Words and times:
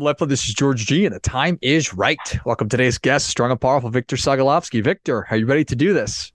I'm 0.00 0.04
left 0.04 0.26
This 0.26 0.48
is 0.48 0.54
George 0.54 0.86
G, 0.86 1.04
and 1.04 1.14
the 1.14 1.20
time 1.20 1.58
is 1.60 1.92
right. 1.92 2.16
Welcome 2.46 2.70
to 2.70 2.76
today's 2.78 2.96
guest, 2.96 3.28
strong 3.28 3.50
and 3.50 3.60
powerful 3.60 3.90
Victor 3.90 4.16
Sogolovsky. 4.16 4.82
Victor, 4.82 5.26
are 5.30 5.36
you 5.36 5.44
ready 5.44 5.62
to 5.66 5.76
do 5.76 5.92
this? 5.92 6.32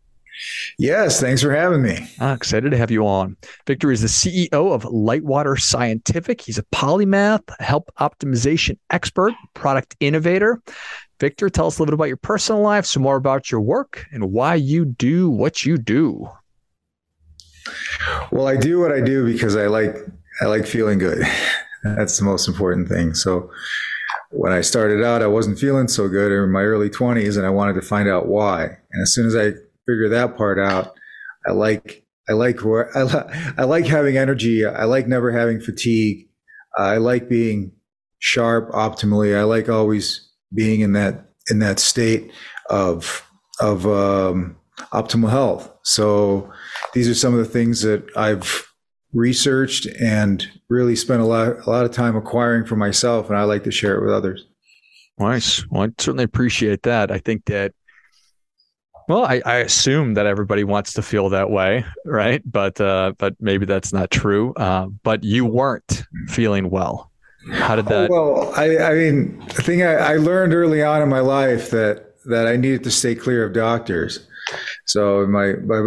Yes, 0.77 1.19
thanks 1.19 1.41
for 1.41 1.51
having 1.51 1.81
me. 1.81 2.07
Ah, 2.19 2.33
excited 2.33 2.69
to 2.69 2.77
have 2.77 2.91
you 2.91 3.07
on. 3.07 3.35
Victor 3.65 3.91
is 3.91 4.01
the 4.01 4.07
CEO 4.07 4.71
of 4.71 4.83
Litewater 4.83 5.59
Scientific. 5.59 6.41
He's 6.41 6.59
a 6.59 6.63
polymath, 6.65 7.41
help 7.59 7.89
optimization 7.99 8.77
expert, 8.91 9.33
product 9.55 9.95
innovator. 9.99 10.61
Victor, 11.19 11.49
tell 11.49 11.65
us 11.65 11.79
a 11.79 11.81
little 11.81 11.93
bit 11.93 11.95
about 11.95 12.09
your 12.09 12.17
personal 12.17 12.61
life, 12.61 12.85
some 12.85 13.01
more 13.01 13.15
about 13.15 13.49
your 13.49 13.61
work, 13.61 14.05
and 14.11 14.31
why 14.31 14.53
you 14.53 14.85
do 14.85 15.27
what 15.27 15.65
you 15.65 15.79
do. 15.79 16.29
Well, 18.31 18.47
I 18.47 18.57
do 18.57 18.79
what 18.79 18.91
I 18.91 19.01
do 19.01 19.25
because 19.25 19.55
I 19.55 19.65
like 19.65 19.95
I 20.39 20.45
like 20.45 20.67
feeling 20.67 20.99
good. 20.99 21.25
That's 21.85 22.17
the 22.17 22.25
most 22.25 22.47
important 22.47 22.89
thing. 22.89 23.13
So 23.13 23.51
when 24.31 24.51
I 24.51 24.61
started 24.61 25.03
out, 25.03 25.21
I 25.21 25.27
wasn't 25.27 25.59
feeling 25.59 25.87
so 25.87 26.07
good 26.07 26.31
in 26.31 26.51
my 26.51 26.63
early 26.63 26.89
20s 26.89 27.37
and 27.37 27.45
I 27.45 27.49
wanted 27.49 27.73
to 27.73 27.81
find 27.81 28.09
out 28.09 28.27
why. 28.27 28.63
And 28.63 29.01
as 29.01 29.13
soon 29.13 29.27
as 29.27 29.35
I 29.35 29.51
figure 29.85 30.09
that 30.09 30.35
part 30.35 30.59
out, 30.59 30.93
I 31.47 31.51
like 31.51 32.03
I 32.27 32.33
like 32.33 32.59
I, 32.65 33.53
I 33.57 33.63
like 33.63 33.85
having 33.85 34.17
energy. 34.17 34.65
I 34.65 34.85
like 34.85 35.07
never 35.07 35.31
having 35.31 35.61
fatigue. 35.61 36.27
I 36.77 36.97
like 36.97 37.29
being 37.29 37.71
sharp 38.19 38.71
optimally. 38.71 39.37
I 39.37 39.43
like 39.43 39.69
always 39.69 40.29
being 40.53 40.81
in 40.81 40.93
that 40.93 41.29
in 41.49 41.59
that 41.59 41.79
state 41.79 42.31
of 42.69 43.25
of 43.61 43.85
um, 43.85 44.57
optimal 44.91 45.29
health. 45.29 45.71
So 45.83 46.51
these 46.93 47.07
are 47.07 47.15
some 47.15 47.33
of 47.33 47.39
the 47.39 47.51
things 47.51 47.81
that 47.81 48.05
I've 48.17 48.64
researched 49.15 49.87
and 49.99 50.45
really 50.69 50.95
spent 50.95 51.21
a 51.21 51.25
lot 51.25 51.65
a 51.65 51.69
lot 51.69 51.85
of 51.85 51.91
time 51.91 52.15
acquiring 52.15 52.65
for 52.65 52.75
myself, 52.75 53.29
and 53.29 53.37
I 53.37 53.43
like 53.43 53.63
to 53.63 53.71
share 53.71 53.95
it 53.95 54.01
with 54.01 54.13
others. 54.13 54.45
Nice. 55.17 55.65
Well, 55.69 55.83
I 55.83 55.87
certainly 55.97 56.25
appreciate 56.25 56.83
that. 56.83 57.09
I 57.09 57.17
think 57.17 57.45
that. 57.45 57.73
Well, 59.07 59.23
I, 59.23 59.41
I 59.45 59.55
assume 59.57 60.15
that 60.15 60.25
everybody 60.25 60.63
wants 60.63 60.93
to 60.93 61.01
feel 61.01 61.29
that 61.29 61.49
way, 61.49 61.85
right? 62.05 62.41
But 62.45 62.79
uh, 62.81 63.13
but 63.17 63.35
maybe 63.39 63.65
that's 63.65 63.93
not 63.93 64.11
true. 64.11 64.53
Uh, 64.55 64.87
but 65.03 65.23
you 65.23 65.45
weren't 65.45 66.03
feeling 66.27 66.69
well. 66.69 67.11
How 67.51 67.75
did 67.75 67.85
that? 67.85 68.09
Oh, 68.09 68.33
well, 68.33 68.53
I, 68.55 68.77
I 68.77 68.93
mean, 68.95 69.39
the 69.55 69.61
thing 69.61 69.83
I, 69.83 69.93
I 69.93 70.15
learned 70.15 70.53
early 70.53 70.81
on 70.81 71.03
in 71.03 71.09
my 71.09 71.19
life 71.19 71.69
that 71.69 72.14
that 72.25 72.47
I 72.47 72.55
needed 72.55 72.83
to 72.83 72.91
stay 72.91 73.15
clear 73.15 73.45
of 73.45 73.53
doctors. 73.53 74.27
So 74.85 75.21
in 75.23 75.31
my 75.31 75.53
by, 75.53 75.81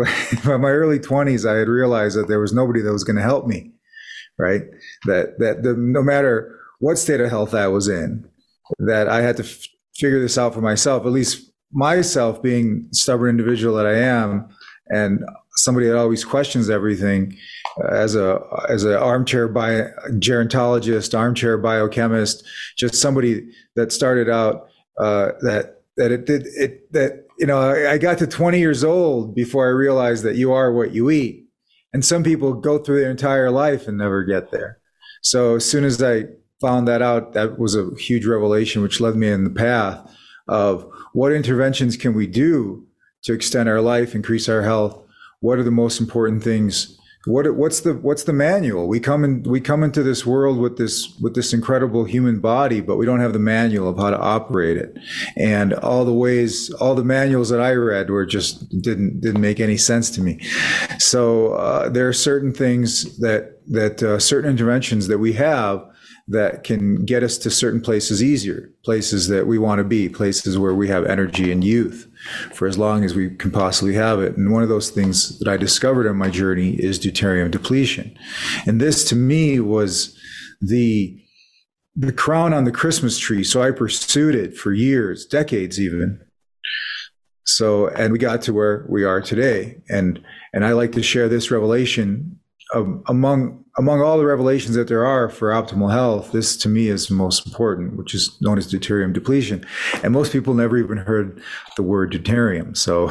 by 0.44 0.56
my 0.56 0.70
early 0.70 0.98
twenties, 0.98 1.46
I 1.46 1.56
had 1.56 1.68
realized 1.68 2.16
that 2.16 2.28
there 2.28 2.40
was 2.40 2.52
nobody 2.52 2.80
that 2.80 2.92
was 2.92 3.04
going 3.04 3.16
to 3.16 3.22
help 3.22 3.46
me, 3.46 3.72
right? 4.38 4.62
That 5.06 5.38
that 5.38 5.62
the, 5.62 5.74
no 5.74 6.02
matter 6.02 6.58
what 6.80 6.98
state 6.98 7.20
of 7.20 7.30
health 7.30 7.54
I 7.54 7.68
was 7.68 7.88
in, 7.88 8.28
that 8.78 9.08
I 9.08 9.22
had 9.22 9.36
to 9.38 9.44
f- 9.44 9.66
figure 9.96 10.20
this 10.20 10.38
out 10.38 10.54
for 10.54 10.60
myself. 10.60 11.06
At 11.06 11.12
least 11.12 11.50
myself, 11.72 12.42
being 12.42 12.88
stubborn 12.92 13.30
individual 13.30 13.76
that 13.76 13.86
I 13.86 13.98
am, 13.98 14.48
and 14.88 15.24
somebody 15.56 15.86
that 15.86 15.98
always 15.98 16.24
questions 16.24 16.70
everything, 16.70 17.36
uh, 17.82 17.94
as 17.94 18.16
a 18.16 18.40
as 18.68 18.84
an 18.84 18.94
armchair 18.94 19.48
bio, 19.48 19.90
gerontologist, 20.14 21.16
armchair 21.16 21.58
biochemist, 21.58 22.44
just 22.76 22.94
somebody 22.94 23.48
that 23.76 23.92
started 23.92 24.28
out 24.28 24.68
uh, 24.98 25.32
that 25.42 25.77
that 25.98 26.10
it 26.10 26.24
did 26.24 26.46
it 26.46 26.90
that 26.92 27.28
you 27.38 27.46
know, 27.46 27.58
I 27.60 27.98
got 27.98 28.18
to 28.18 28.26
20 28.26 28.58
years 28.58 28.82
old 28.82 29.34
before 29.34 29.66
I 29.66 29.70
realized 29.70 30.24
that 30.24 30.36
you 30.36 30.52
are 30.52 30.72
what 30.72 30.92
you 30.92 31.08
eat. 31.08 31.44
And 31.92 32.04
some 32.04 32.24
people 32.24 32.52
go 32.52 32.78
through 32.78 33.00
their 33.00 33.10
entire 33.10 33.50
life 33.50 33.86
and 33.86 33.96
never 33.96 34.24
get 34.24 34.50
there. 34.50 34.78
So 35.22 35.56
as 35.56 35.64
soon 35.64 35.84
as 35.84 36.02
I 36.02 36.24
found 36.60 36.88
that 36.88 37.00
out, 37.00 37.34
that 37.34 37.58
was 37.58 37.76
a 37.76 37.90
huge 37.96 38.26
revelation, 38.26 38.82
which 38.82 39.00
led 39.00 39.14
me 39.14 39.28
in 39.28 39.44
the 39.44 39.50
path 39.50 40.12
of 40.48 40.90
what 41.12 41.32
interventions 41.32 41.96
can 41.96 42.12
we 42.12 42.26
do 42.26 42.84
to 43.22 43.32
extend 43.32 43.68
our 43.68 43.80
life, 43.80 44.14
increase 44.14 44.48
our 44.48 44.62
health? 44.62 45.00
What 45.40 45.58
are 45.58 45.64
the 45.64 45.70
most 45.70 46.00
important 46.00 46.42
things 46.42 46.97
what 47.26 47.52
what's 47.56 47.80
the 47.80 47.94
what's 47.94 48.24
the 48.24 48.32
manual? 48.32 48.86
We 48.86 49.00
come 49.00 49.24
in 49.24 49.42
we 49.42 49.60
come 49.60 49.82
into 49.82 50.02
this 50.02 50.24
world 50.24 50.58
with 50.58 50.78
this 50.78 51.16
with 51.20 51.34
this 51.34 51.52
incredible 51.52 52.04
human 52.04 52.38
body, 52.38 52.80
but 52.80 52.96
we 52.96 53.06
don't 53.06 53.20
have 53.20 53.32
the 53.32 53.38
manual 53.38 53.88
of 53.88 53.98
how 53.98 54.10
to 54.10 54.18
operate 54.18 54.76
it. 54.76 54.96
And 55.36 55.74
all 55.74 56.04
the 56.04 56.12
ways, 56.12 56.70
all 56.74 56.94
the 56.94 57.04
manuals 57.04 57.48
that 57.48 57.60
I 57.60 57.72
read 57.72 58.08
were 58.08 58.24
just 58.24 58.68
didn't 58.80 59.20
didn't 59.20 59.40
make 59.40 59.58
any 59.58 59.76
sense 59.76 60.10
to 60.12 60.22
me. 60.22 60.40
So 60.98 61.54
uh, 61.54 61.88
there 61.88 62.08
are 62.08 62.12
certain 62.12 62.52
things 62.52 63.18
that 63.18 63.60
that 63.66 64.02
uh, 64.02 64.18
certain 64.18 64.50
interventions 64.50 65.08
that 65.08 65.18
we 65.18 65.32
have 65.34 65.84
that 66.28 66.62
can 66.62 67.04
get 67.06 67.22
us 67.22 67.38
to 67.38 67.50
certain 67.50 67.80
places 67.80 68.22
easier, 68.22 68.70
places 68.84 69.28
that 69.28 69.46
we 69.46 69.58
want 69.58 69.78
to 69.78 69.84
be, 69.84 70.08
places 70.08 70.58
where 70.58 70.74
we 70.74 70.88
have 70.88 71.06
energy 71.06 71.50
and 71.50 71.64
youth 71.64 72.06
for 72.52 72.68
as 72.68 72.76
long 72.76 73.02
as 73.02 73.14
we 73.14 73.30
can 73.30 73.50
possibly 73.50 73.94
have 73.94 74.20
it. 74.20 74.36
And 74.36 74.52
one 74.52 74.62
of 74.62 74.68
those 74.68 74.90
things 74.90 75.38
that 75.38 75.48
I 75.48 75.56
discovered 75.56 76.06
on 76.06 76.16
my 76.16 76.28
journey 76.28 76.72
is 76.72 76.98
deuterium 76.98 77.50
depletion. 77.50 78.16
And 78.66 78.80
this 78.80 79.04
to 79.08 79.16
me 79.16 79.58
was 79.58 80.18
the 80.60 81.18
the 81.96 82.12
crown 82.12 82.52
on 82.54 82.62
the 82.62 82.70
Christmas 82.70 83.18
tree. 83.18 83.42
So 83.42 83.60
I 83.60 83.72
pursued 83.72 84.36
it 84.36 84.56
for 84.56 84.72
years, 84.72 85.26
decades 85.26 85.80
even. 85.80 86.20
So 87.44 87.88
and 87.88 88.12
we 88.12 88.18
got 88.18 88.42
to 88.42 88.52
where 88.52 88.86
we 88.88 89.02
are 89.02 89.22
today. 89.22 89.80
And 89.88 90.22
and 90.52 90.64
I 90.64 90.72
like 90.72 90.92
to 90.92 91.02
share 91.02 91.28
this 91.28 91.50
revelation 91.50 92.38
um, 92.74 93.02
among 93.06 93.64
among 93.78 94.02
all 94.02 94.18
the 94.18 94.26
revelations 94.26 94.74
that 94.74 94.88
there 94.88 95.06
are 95.06 95.28
for 95.30 95.50
optimal 95.50 95.90
health, 95.90 96.32
this 96.32 96.56
to 96.58 96.68
me 96.68 96.88
is 96.88 97.06
the 97.06 97.14
most 97.14 97.46
important, 97.46 97.96
which 97.96 98.12
is 98.12 98.36
known 98.40 98.58
as 98.58 98.70
deuterium 98.70 99.12
depletion. 99.12 99.64
And 100.02 100.12
most 100.12 100.32
people 100.32 100.52
never 100.52 100.76
even 100.76 100.98
heard 100.98 101.40
the 101.76 101.84
word 101.84 102.12
deuterium. 102.12 102.76
So 102.76 103.06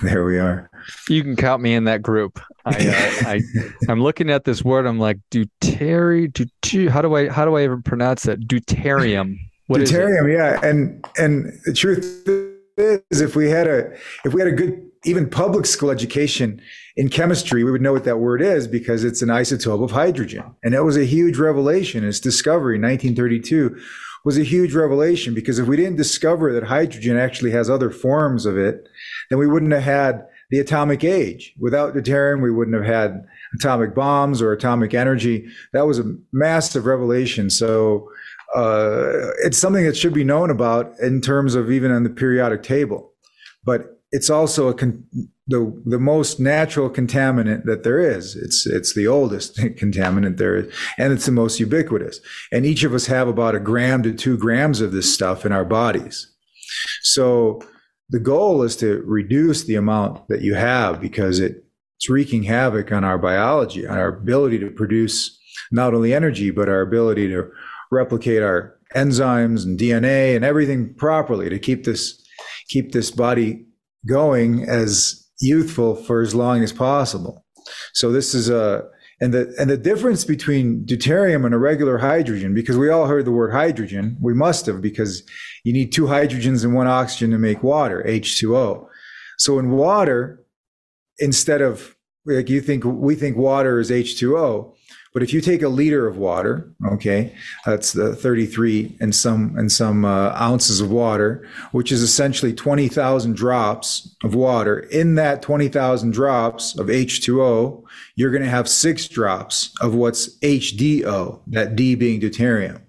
there 0.02 0.24
we 0.24 0.38
are. 0.38 0.70
You 1.08 1.22
can 1.22 1.36
count 1.36 1.62
me 1.62 1.74
in 1.74 1.84
that 1.84 2.02
group. 2.02 2.40
I, 2.64 2.70
uh, 2.70 3.28
I 3.28 3.40
I'm 3.88 4.02
looking 4.02 4.30
at 4.30 4.44
this 4.44 4.64
word. 4.64 4.86
I'm 4.86 4.98
like 4.98 5.18
deuteri, 5.30 6.32
deuteri. 6.32 6.88
How 6.88 7.02
do 7.02 7.14
I 7.14 7.28
how 7.28 7.44
do 7.44 7.56
I 7.56 7.64
even 7.64 7.82
pronounce 7.82 8.22
that? 8.24 8.40
Deuterium. 8.40 9.36
What 9.66 9.82
deuterium, 9.82 10.32
yeah. 10.32 10.58
And 10.66 11.04
and 11.18 11.52
the 11.66 11.74
truth 11.74 12.58
is, 12.82 13.20
if 13.20 13.36
we 13.36 13.50
had 13.50 13.66
a 13.66 13.92
if 14.24 14.34
we 14.34 14.40
had 14.40 14.48
a 14.48 14.56
good 14.56 14.90
even 15.04 15.28
public 15.28 15.66
school 15.66 15.90
education 15.90 16.60
in 16.96 17.08
chemistry, 17.08 17.64
we 17.64 17.70
would 17.70 17.82
know 17.82 17.92
what 17.92 18.04
that 18.04 18.18
word 18.18 18.40
is 18.40 18.66
because 18.66 19.04
it's 19.04 19.22
an 19.22 19.28
isotope 19.28 19.82
of 19.82 19.90
hydrogen. 19.90 20.44
And 20.62 20.74
that 20.74 20.84
was 20.84 20.96
a 20.96 21.04
huge 21.04 21.38
revelation. 21.38 22.04
Its 22.04 22.20
discovery 22.20 22.78
1932 22.78 23.76
was 24.24 24.38
a 24.38 24.44
huge 24.44 24.74
revelation 24.74 25.34
because 25.34 25.58
if 25.58 25.66
we 25.66 25.76
didn't 25.76 25.96
discover 25.96 26.52
that 26.52 26.64
hydrogen 26.64 27.16
actually 27.16 27.50
has 27.50 27.68
other 27.68 27.90
forms 27.90 28.46
of 28.46 28.56
it, 28.56 28.88
then 29.30 29.38
we 29.38 29.48
wouldn't 29.48 29.72
have 29.72 29.82
had 29.82 30.26
the 30.50 30.60
atomic 30.60 31.02
age. 31.02 31.54
Without 31.58 31.94
deuterium, 31.94 32.42
we 32.42 32.52
wouldn't 32.52 32.76
have 32.76 32.84
had 32.84 33.24
atomic 33.54 33.94
bombs 33.94 34.40
or 34.40 34.52
atomic 34.52 34.94
energy. 34.94 35.46
That 35.72 35.86
was 35.86 35.98
a 35.98 36.14
massive 36.30 36.86
revelation. 36.86 37.50
So 37.50 38.08
uh, 38.54 39.30
it's 39.44 39.58
something 39.58 39.84
that 39.84 39.96
should 39.96 40.12
be 40.12 40.24
known 40.24 40.50
about 40.50 40.92
in 41.00 41.20
terms 41.20 41.54
of 41.54 41.70
even 41.70 41.90
on 41.90 42.02
the 42.02 42.10
periodic 42.10 42.62
table. 42.62 43.12
But 43.64 44.00
it's 44.10 44.28
also 44.28 44.68
a 44.68 44.74
con- 44.74 45.04
the 45.46 45.82
the 45.86 45.98
most 45.98 46.38
natural 46.38 46.90
contaminant 46.90 47.64
that 47.64 47.82
there 47.82 47.98
is. 47.98 48.36
It's 48.36 48.66
it's 48.66 48.94
the 48.94 49.06
oldest 49.06 49.56
contaminant 49.78 50.36
there 50.36 50.56
is, 50.56 50.72
and 50.98 51.12
it's 51.12 51.26
the 51.26 51.32
most 51.32 51.58
ubiquitous. 51.58 52.20
And 52.52 52.66
each 52.66 52.84
of 52.84 52.94
us 52.94 53.06
have 53.06 53.26
about 53.26 53.54
a 53.54 53.60
gram 53.60 54.02
to 54.02 54.12
two 54.12 54.36
grams 54.36 54.80
of 54.80 54.92
this 54.92 55.12
stuff 55.12 55.46
in 55.46 55.52
our 55.52 55.64
bodies. 55.64 56.30
So 57.02 57.62
the 58.10 58.20
goal 58.20 58.62
is 58.62 58.76
to 58.76 59.02
reduce 59.06 59.64
the 59.64 59.74
amount 59.74 60.28
that 60.28 60.42
you 60.42 60.54
have 60.54 61.00
because 61.00 61.40
it, 61.40 61.64
it's 61.96 62.10
wreaking 62.10 62.42
havoc 62.42 62.92
on 62.92 63.04
our 63.04 63.18
biology, 63.18 63.86
on 63.86 63.98
our 63.98 64.08
ability 64.08 64.58
to 64.58 64.70
produce 64.70 65.38
not 65.70 65.94
only 65.94 66.12
energy 66.12 66.50
but 66.50 66.68
our 66.68 66.82
ability 66.82 67.28
to 67.28 67.50
replicate 67.92 68.42
our 68.42 68.78
enzymes 68.96 69.64
and 69.64 69.78
DNA 69.78 70.34
and 70.34 70.44
everything 70.44 70.94
properly 70.94 71.48
to 71.48 71.58
keep 71.58 71.84
this 71.84 72.20
keep 72.68 72.92
this 72.92 73.10
body 73.10 73.64
going 74.06 74.64
as 74.68 75.28
youthful 75.40 75.94
for 75.94 76.20
as 76.20 76.34
long 76.34 76.62
as 76.62 76.72
possible. 76.72 77.44
So 77.92 78.10
this 78.10 78.34
is 78.34 78.48
a 78.48 78.84
and 79.20 79.32
the 79.32 79.54
and 79.58 79.70
the 79.70 79.76
difference 79.76 80.24
between 80.24 80.84
deuterium 80.84 81.44
and 81.44 81.54
a 81.54 81.58
regular 81.58 81.98
hydrogen, 81.98 82.54
because 82.54 82.76
we 82.76 82.88
all 82.90 83.06
heard 83.06 83.24
the 83.24 83.30
word 83.30 83.52
hydrogen, 83.52 84.16
we 84.20 84.34
must 84.34 84.66
have 84.66 84.80
because 84.80 85.22
you 85.62 85.72
need 85.72 85.92
two 85.92 86.06
hydrogens 86.06 86.64
and 86.64 86.74
one 86.74 86.88
oxygen 86.88 87.30
to 87.30 87.38
make 87.38 87.62
water, 87.62 88.02
H2O. 88.06 88.86
So 89.38 89.58
in 89.58 89.70
water, 89.70 90.44
instead 91.18 91.60
of 91.60 91.96
like 92.26 92.48
you 92.48 92.60
think 92.60 92.84
we 92.84 93.14
think 93.14 93.36
water 93.36 93.78
is 93.78 93.90
H2O, 93.90 94.74
but 95.12 95.22
if 95.22 95.32
you 95.32 95.42
take 95.42 95.60
a 95.60 95.68
liter 95.68 96.06
of 96.06 96.16
water, 96.16 96.72
okay, 96.92 97.34
that's 97.66 97.92
the 97.92 98.16
33 98.16 98.96
and 99.00 99.14
some 99.14 99.54
and 99.58 99.70
some 99.70 100.06
uh, 100.06 100.34
ounces 100.40 100.80
of 100.80 100.90
water, 100.90 101.46
which 101.72 101.92
is 101.92 102.00
essentially 102.00 102.54
20,000 102.54 103.36
drops 103.36 104.16
of 104.24 104.34
water. 104.34 104.78
In 104.78 105.16
that 105.16 105.42
20,000 105.42 106.12
drops 106.12 106.78
of 106.78 106.86
H2O, 106.86 107.84
you're 108.16 108.30
going 108.30 108.42
to 108.42 108.48
have 108.48 108.68
six 108.68 109.06
drops 109.06 109.74
of 109.82 109.94
what's 109.94 110.38
HDO, 110.38 111.42
that 111.48 111.76
D 111.76 111.94
being 111.94 112.20
deuterium. 112.20 112.80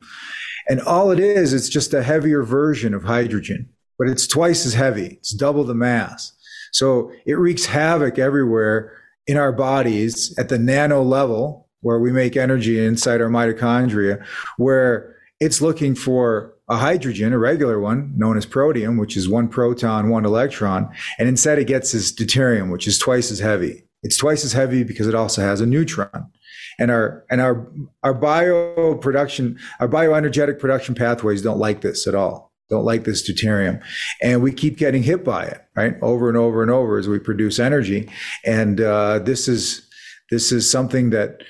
And 0.70 0.80
all 0.82 1.12
it 1.12 1.20
is, 1.20 1.52
it's 1.54 1.68
just 1.68 1.94
a 1.94 2.04
heavier 2.04 2.44
version 2.44 2.94
of 2.94 3.04
hydrogen, 3.04 3.68
but 4.00 4.08
it's 4.08 4.28
twice 4.28 4.66
as 4.66 4.74
heavy. 4.74 5.18
It's 5.20 5.34
double 5.34 5.66
the 5.66 5.76
mass. 5.76 6.32
So 6.72 7.12
it 7.26 7.34
wreaks 7.34 7.66
havoc 7.66 8.18
everywhere 8.18 8.98
in 9.28 9.36
our 9.36 9.52
bodies 9.52 10.34
at 10.38 10.48
the 10.48 10.58
nano 10.58 11.02
level 11.02 11.64
where 11.84 12.00
we 12.00 12.12
make 12.12 12.36
energy 12.36 12.84
inside 12.84 13.22
our 13.22 13.30
mitochondria, 13.30 14.26
where 14.58 15.16
it's 15.40 15.62
looking 15.62 15.94
for 15.94 16.54
a 16.70 16.78
hydrogen, 16.78 17.34
a 17.34 17.38
regular 17.38 17.80
one 17.80 18.14
known 18.16 18.38
as 18.38 18.46
protium, 18.46 19.00
which 19.00 19.18
is 19.18 19.28
one 19.28 19.50
proton, 19.50 20.10
one 20.10 20.26
electron. 20.26 20.90
And 21.20 21.28
instead 21.28 21.60
it 21.60 21.68
gets 21.68 21.92
this 21.92 22.12
deuterium, 22.12 22.72
which 22.72 22.88
is 22.88 22.98
twice 22.98 23.30
as 23.32 23.40
heavy. 23.40 23.84
It's 24.02 24.18
twice 24.18 24.44
as 24.46 24.54
heavy 24.54 24.84
because 24.84 25.08
it 25.08 25.16
also 25.16 25.42
has 25.42 25.62
a 25.62 25.66
neutron. 25.66 26.32
And 26.80 26.90
our, 26.90 27.26
and 27.30 27.42
our, 27.42 27.68
our 28.02 28.14
bio 28.14 28.96
production, 28.96 29.60
our 29.80 29.88
bioenergetic 29.88 30.58
production 30.58 30.96
pathways 30.96 31.42
don't 31.42 31.60
like 31.60 31.82
this 31.82 32.08
at 32.08 32.16
all. 32.16 32.52
Don't 32.70 32.86
like 32.86 33.04
this 33.04 33.30
deuterium. 33.30 33.84
And 34.22 34.42
we 34.42 34.52
keep 34.54 34.78
getting 34.78 35.04
hit 35.04 35.24
by 35.24 35.44
it, 35.46 35.62
right? 35.76 35.96
Over 36.02 36.30
and 36.30 36.38
over 36.38 36.62
and 36.62 36.72
over 36.72 36.98
as 36.98 37.08
we 37.08 37.20
produce 37.20 37.60
energy. 37.60 38.10
And, 38.46 38.80
uh, 38.80 39.20
this 39.20 39.48
is, 39.48 39.88
this 40.32 40.52
is 40.52 40.70
something 40.72 41.10
that, 41.12 41.44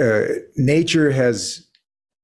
uh, 0.00 0.22
nature 0.56 1.10
has 1.10 1.66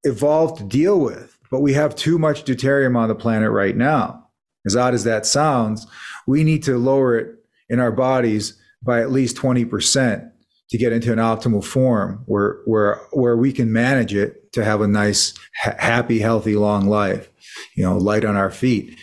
evolved 0.04 0.58
to 0.58 0.64
deal 0.64 1.00
with 1.00 1.38
but 1.50 1.60
we 1.60 1.72
have 1.74 1.94
too 1.94 2.18
much 2.18 2.44
deuterium 2.44 2.96
on 2.96 3.08
the 3.08 3.14
planet 3.14 3.50
right 3.50 3.76
now. 3.76 4.28
As 4.66 4.76
odd 4.76 4.94
as 4.94 5.04
that 5.04 5.24
sounds, 5.24 5.86
we 6.26 6.44
need 6.44 6.62
to 6.64 6.78
lower 6.78 7.16
it 7.16 7.36
in 7.68 7.80
our 7.80 7.92
bodies 7.92 8.60
by 8.82 9.00
at 9.00 9.10
least 9.10 9.36
20% 9.36 10.30
to 10.70 10.78
get 10.78 10.92
into 10.92 11.12
an 11.12 11.18
optimal 11.18 11.64
form 11.64 12.22
where, 12.26 12.58
where, 12.66 13.00
where 13.12 13.36
we 13.36 13.52
can 13.52 13.72
manage 13.72 14.14
it 14.14 14.52
to 14.52 14.64
have 14.64 14.80
a 14.80 14.88
nice, 14.88 15.32
ha- 15.62 15.76
happy, 15.78 16.18
healthy, 16.18 16.56
long 16.56 16.86
life, 16.86 17.30
you 17.74 17.82
know, 17.82 17.96
light 17.96 18.24
on 18.24 18.36
our 18.36 18.50
feet. 18.50 18.98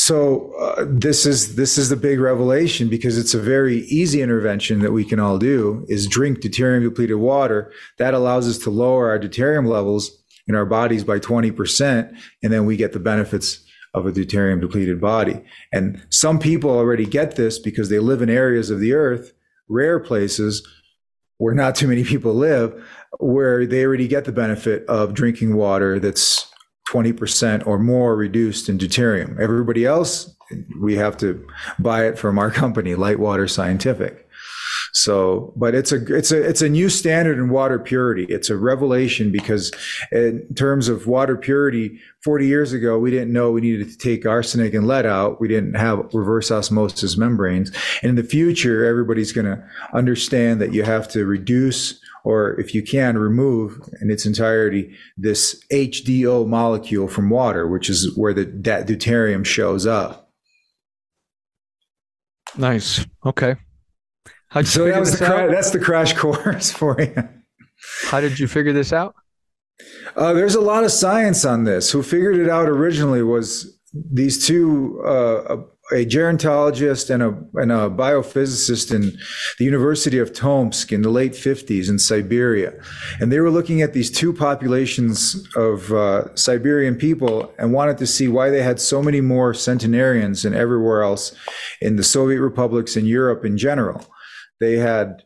So 0.00 0.54
uh, 0.54 0.84
this 0.88 1.26
is 1.26 1.56
this 1.56 1.76
is 1.76 1.88
the 1.88 1.96
big 1.96 2.20
revelation 2.20 2.88
because 2.88 3.18
it's 3.18 3.34
a 3.34 3.40
very 3.40 3.78
easy 3.86 4.22
intervention 4.22 4.78
that 4.78 4.92
we 4.92 5.04
can 5.04 5.18
all 5.18 5.38
do 5.38 5.84
is 5.88 6.06
drink 6.06 6.38
deuterium 6.38 6.84
depleted 6.84 7.16
water 7.16 7.72
that 7.98 8.14
allows 8.14 8.48
us 8.48 8.58
to 8.58 8.70
lower 8.70 9.10
our 9.10 9.18
deuterium 9.18 9.66
levels 9.66 10.22
in 10.46 10.54
our 10.54 10.64
bodies 10.64 11.02
by 11.02 11.18
20%, 11.18 12.16
and 12.44 12.52
then 12.52 12.64
we 12.64 12.76
get 12.76 12.92
the 12.92 13.00
benefits 13.00 13.66
of 13.92 14.06
a 14.06 14.12
deuterium 14.12 14.60
depleted 14.60 15.00
body. 15.00 15.42
And 15.72 16.00
some 16.10 16.38
people 16.38 16.70
already 16.70 17.04
get 17.04 17.34
this 17.34 17.58
because 17.58 17.88
they 17.88 17.98
live 17.98 18.22
in 18.22 18.30
areas 18.30 18.70
of 18.70 18.78
the 18.78 18.92
earth, 18.92 19.32
rare 19.68 19.98
places 19.98 20.66
where 21.38 21.54
not 21.54 21.74
too 21.74 21.88
many 21.88 22.04
people 22.04 22.34
live, 22.34 22.72
where 23.18 23.66
they 23.66 23.84
already 23.84 24.06
get 24.06 24.26
the 24.26 24.32
benefit 24.32 24.86
of 24.86 25.12
drinking 25.12 25.56
water 25.56 25.98
that's 25.98 26.47
20% 26.88 27.66
or 27.66 27.78
more 27.78 28.16
reduced 28.16 28.68
in 28.68 28.78
deuterium. 28.78 29.38
Everybody 29.38 29.84
else, 29.84 30.34
we 30.80 30.96
have 30.96 31.16
to 31.18 31.46
buy 31.78 32.06
it 32.06 32.18
from 32.18 32.38
our 32.38 32.50
company, 32.50 32.94
Litewater 32.94 33.48
Scientific. 33.48 34.28
So, 34.92 35.52
but 35.54 35.74
it's 35.74 35.92
a 35.92 36.14
it's 36.14 36.32
a 36.32 36.42
it's 36.42 36.62
a 36.62 36.68
new 36.68 36.88
standard 36.88 37.38
in 37.38 37.50
water 37.50 37.78
purity. 37.78 38.24
It's 38.28 38.48
a 38.48 38.56
revelation 38.56 39.30
because 39.30 39.70
in 40.10 40.46
terms 40.54 40.88
of 40.88 41.06
water 41.06 41.36
purity, 41.36 42.00
40 42.22 42.46
years 42.46 42.72
ago 42.72 42.98
we 42.98 43.10
didn't 43.10 43.32
know 43.32 43.50
we 43.50 43.60
needed 43.60 43.90
to 43.90 43.98
take 43.98 44.24
arsenic 44.24 44.74
and 44.74 44.86
lead 44.86 45.04
out. 45.04 45.40
We 45.40 45.48
didn't 45.48 45.74
have 45.74 46.12
reverse 46.14 46.50
osmosis 46.50 47.16
membranes. 47.16 47.70
And 48.02 48.10
in 48.10 48.16
the 48.16 48.22
future, 48.22 48.84
everybody's 48.84 49.32
going 49.32 49.46
to 49.46 49.62
understand 49.92 50.60
that 50.62 50.72
you 50.72 50.84
have 50.84 51.06
to 51.08 51.26
reduce 51.26 52.00
or 52.24 52.58
if 52.60 52.74
you 52.74 52.82
can 52.82 53.18
remove 53.18 53.80
in 54.00 54.10
its 54.10 54.26
entirety 54.26 54.94
this 55.16 55.62
HDO 55.72 56.46
molecule 56.46 57.08
from 57.08 57.30
water, 57.30 57.66
which 57.66 57.88
is 57.88 58.16
where 58.16 58.34
the 58.34 58.44
that 58.44 58.86
deuterium 58.86 59.44
shows 59.44 59.86
up. 59.86 60.30
Nice. 62.56 63.04
Okay. 63.24 63.56
How'd 64.48 64.64
you 64.64 64.70
So 64.70 64.84
that 64.86 65.00
was 65.00 65.18
the 65.18 65.24
cra- 65.24 65.50
that's 65.50 65.70
the 65.70 65.78
crash 65.78 66.12
course 66.16 66.72
for 66.72 67.00
you. 67.00 67.28
How 68.04 68.20
did 68.20 68.38
you 68.38 68.48
figure 68.48 68.72
this 68.72 68.92
out? 68.92 69.14
Uh, 70.16 70.32
there's 70.32 70.54
a 70.54 70.60
lot 70.60 70.84
of 70.84 70.90
science 70.90 71.44
on 71.44 71.64
this. 71.64 71.90
Who 71.92 72.02
figured 72.02 72.36
it 72.38 72.48
out 72.48 72.68
originally 72.68 73.22
was 73.22 73.78
these 73.92 74.44
two, 74.46 75.00
uh, 75.04 75.56
a, 75.92 76.04
gerontologist 76.04 77.10
and 77.10 77.22
a, 77.22 77.60
and 77.60 77.72
a 77.72 77.90
biophysicist 77.90 78.94
in 78.94 79.18
the 79.58 79.64
University 79.64 80.18
of 80.18 80.32
Tomsk 80.32 80.92
in 80.92 81.02
the 81.02 81.10
late 81.10 81.32
50s 81.32 81.88
in 81.88 81.98
Siberia. 81.98 82.72
And 83.20 83.32
they 83.32 83.40
were 83.40 83.50
looking 83.50 83.82
at 83.82 83.92
these 83.92 84.10
two 84.10 84.32
populations 84.32 85.46
of 85.56 85.92
uh, 85.92 86.34
Siberian 86.34 86.96
people 86.96 87.52
and 87.58 87.72
wanted 87.72 87.98
to 87.98 88.06
see 88.06 88.28
why 88.28 88.50
they 88.50 88.62
had 88.62 88.80
so 88.80 89.02
many 89.02 89.20
more 89.20 89.54
centenarians 89.54 90.42
than 90.42 90.54
everywhere 90.54 91.02
else 91.02 91.34
in 91.80 91.96
the 91.96 92.04
Soviet 92.04 92.40
republics 92.40 92.96
and 92.96 93.06
Europe 93.06 93.44
in 93.44 93.56
general. 93.56 94.04
They 94.60 94.76
had 94.76 95.22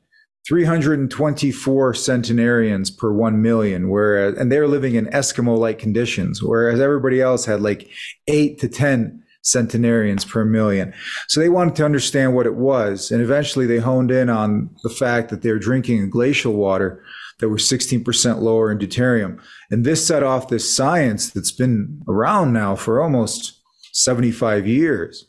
324 0.46 1.94
centenarians 1.94 2.90
per 2.90 3.12
1 3.12 3.40
million 3.40 3.88
whereas 3.88 4.36
and 4.36 4.50
they're 4.50 4.66
living 4.66 4.96
in 4.96 5.06
eskimo 5.06 5.56
like 5.56 5.78
conditions 5.78 6.42
whereas 6.42 6.80
everybody 6.80 7.20
else 7.20 7.44
had 7.44 7.60
like 7.60 7.88
8 8.26 8.58
to 8.58 8.68
10 8.68 9.22
centenarians 9.42 10.24
per 10.24 10.44
million. 10.44 10.94
So 11.28 11.40
they 11.40 11.48
wanted 11.48 11.76
to 11.76 11.84
understand 11.84 12.34
what 12.34 12.46
it 12.46 12.54
was 12.54 13.10
and 13.10 13.20
eventually 13.20 13.66
they 13.66 13.78
honed 13.78 14.10
in 14.10 14.30
on 14.30 14.70
the 14.82 14.90
fact 14.90 15.28
that 15.30 15.42
they're 15.42 15.58
drinking 15.58 16.10
glacial 16.10 16.54
water 16.54 17.02
that 17.38 17.48
were 17.48 17.56
16% 17.56 18.40
lower 18.40 18.70
in 18.70 18.78
deuterium. 18.78 19.40
And 19.70 19.84
this 19.84 20.06
set 20.06 20.22
off 20.22 20.48
this 20.48 20.74
science 20.74 21.30
that's 21.30 21.50
been 21.50 22.02
around 22.08 22.52
now 22.52 22.76
for 22.76 23.02
almost 23.02 23.60
75 23.92 24.66
years. 24.66 25.26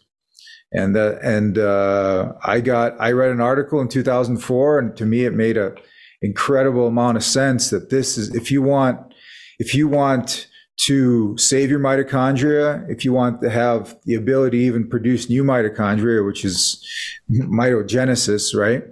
And 0.72 0.98
uh, 0.98 1.18
and 1.22 1.58
uh, 1.60 2.34
I 2.44 2.60
got 2.60 3.00
I 3.00 3.12
read 3.12 3.30
an 3.30 3.42
article 3.42 3.80
in 3.80 3.90
2004, 3.90 4.80
and 4.80 4.98
to 4.98 5.06
me 5.06 5.24
it 5.24 5.34
made 5.34 5.56
a 5.56 5.76
incredible 6.24 6.88
amount 6.88 7.18
of 7.18 7.24
sense 7.24 7.70
that 7.70 7.92
this 7.92 8.18
is 8.18 8.34
if 8.34 8.50
you 8.50 8.62
want 8.64 9.14
if 9.60 9.76
you 9.76 9.88
want 9.88 10.48
to 10.76 11.38
save 11.38 11.70
your 11.70 11.80
mitochondria, 11.80 12.90
if 12.90 13.06
you 13.06 13.14
want 13.14 13.42
to 13.42 13.50
have 13.50 13.96
the 14.06 14.16
ability 14.16 14.60
to 14.60 14.66
even 14.66 14.90
produce 14.90 15.30
new 15.30 15.44
mitochondria, 15.44 16.26
which 16.26 16.44
is 16.44 16.84
mitogenesis, 17.32 18.56
right? 18.56 18.84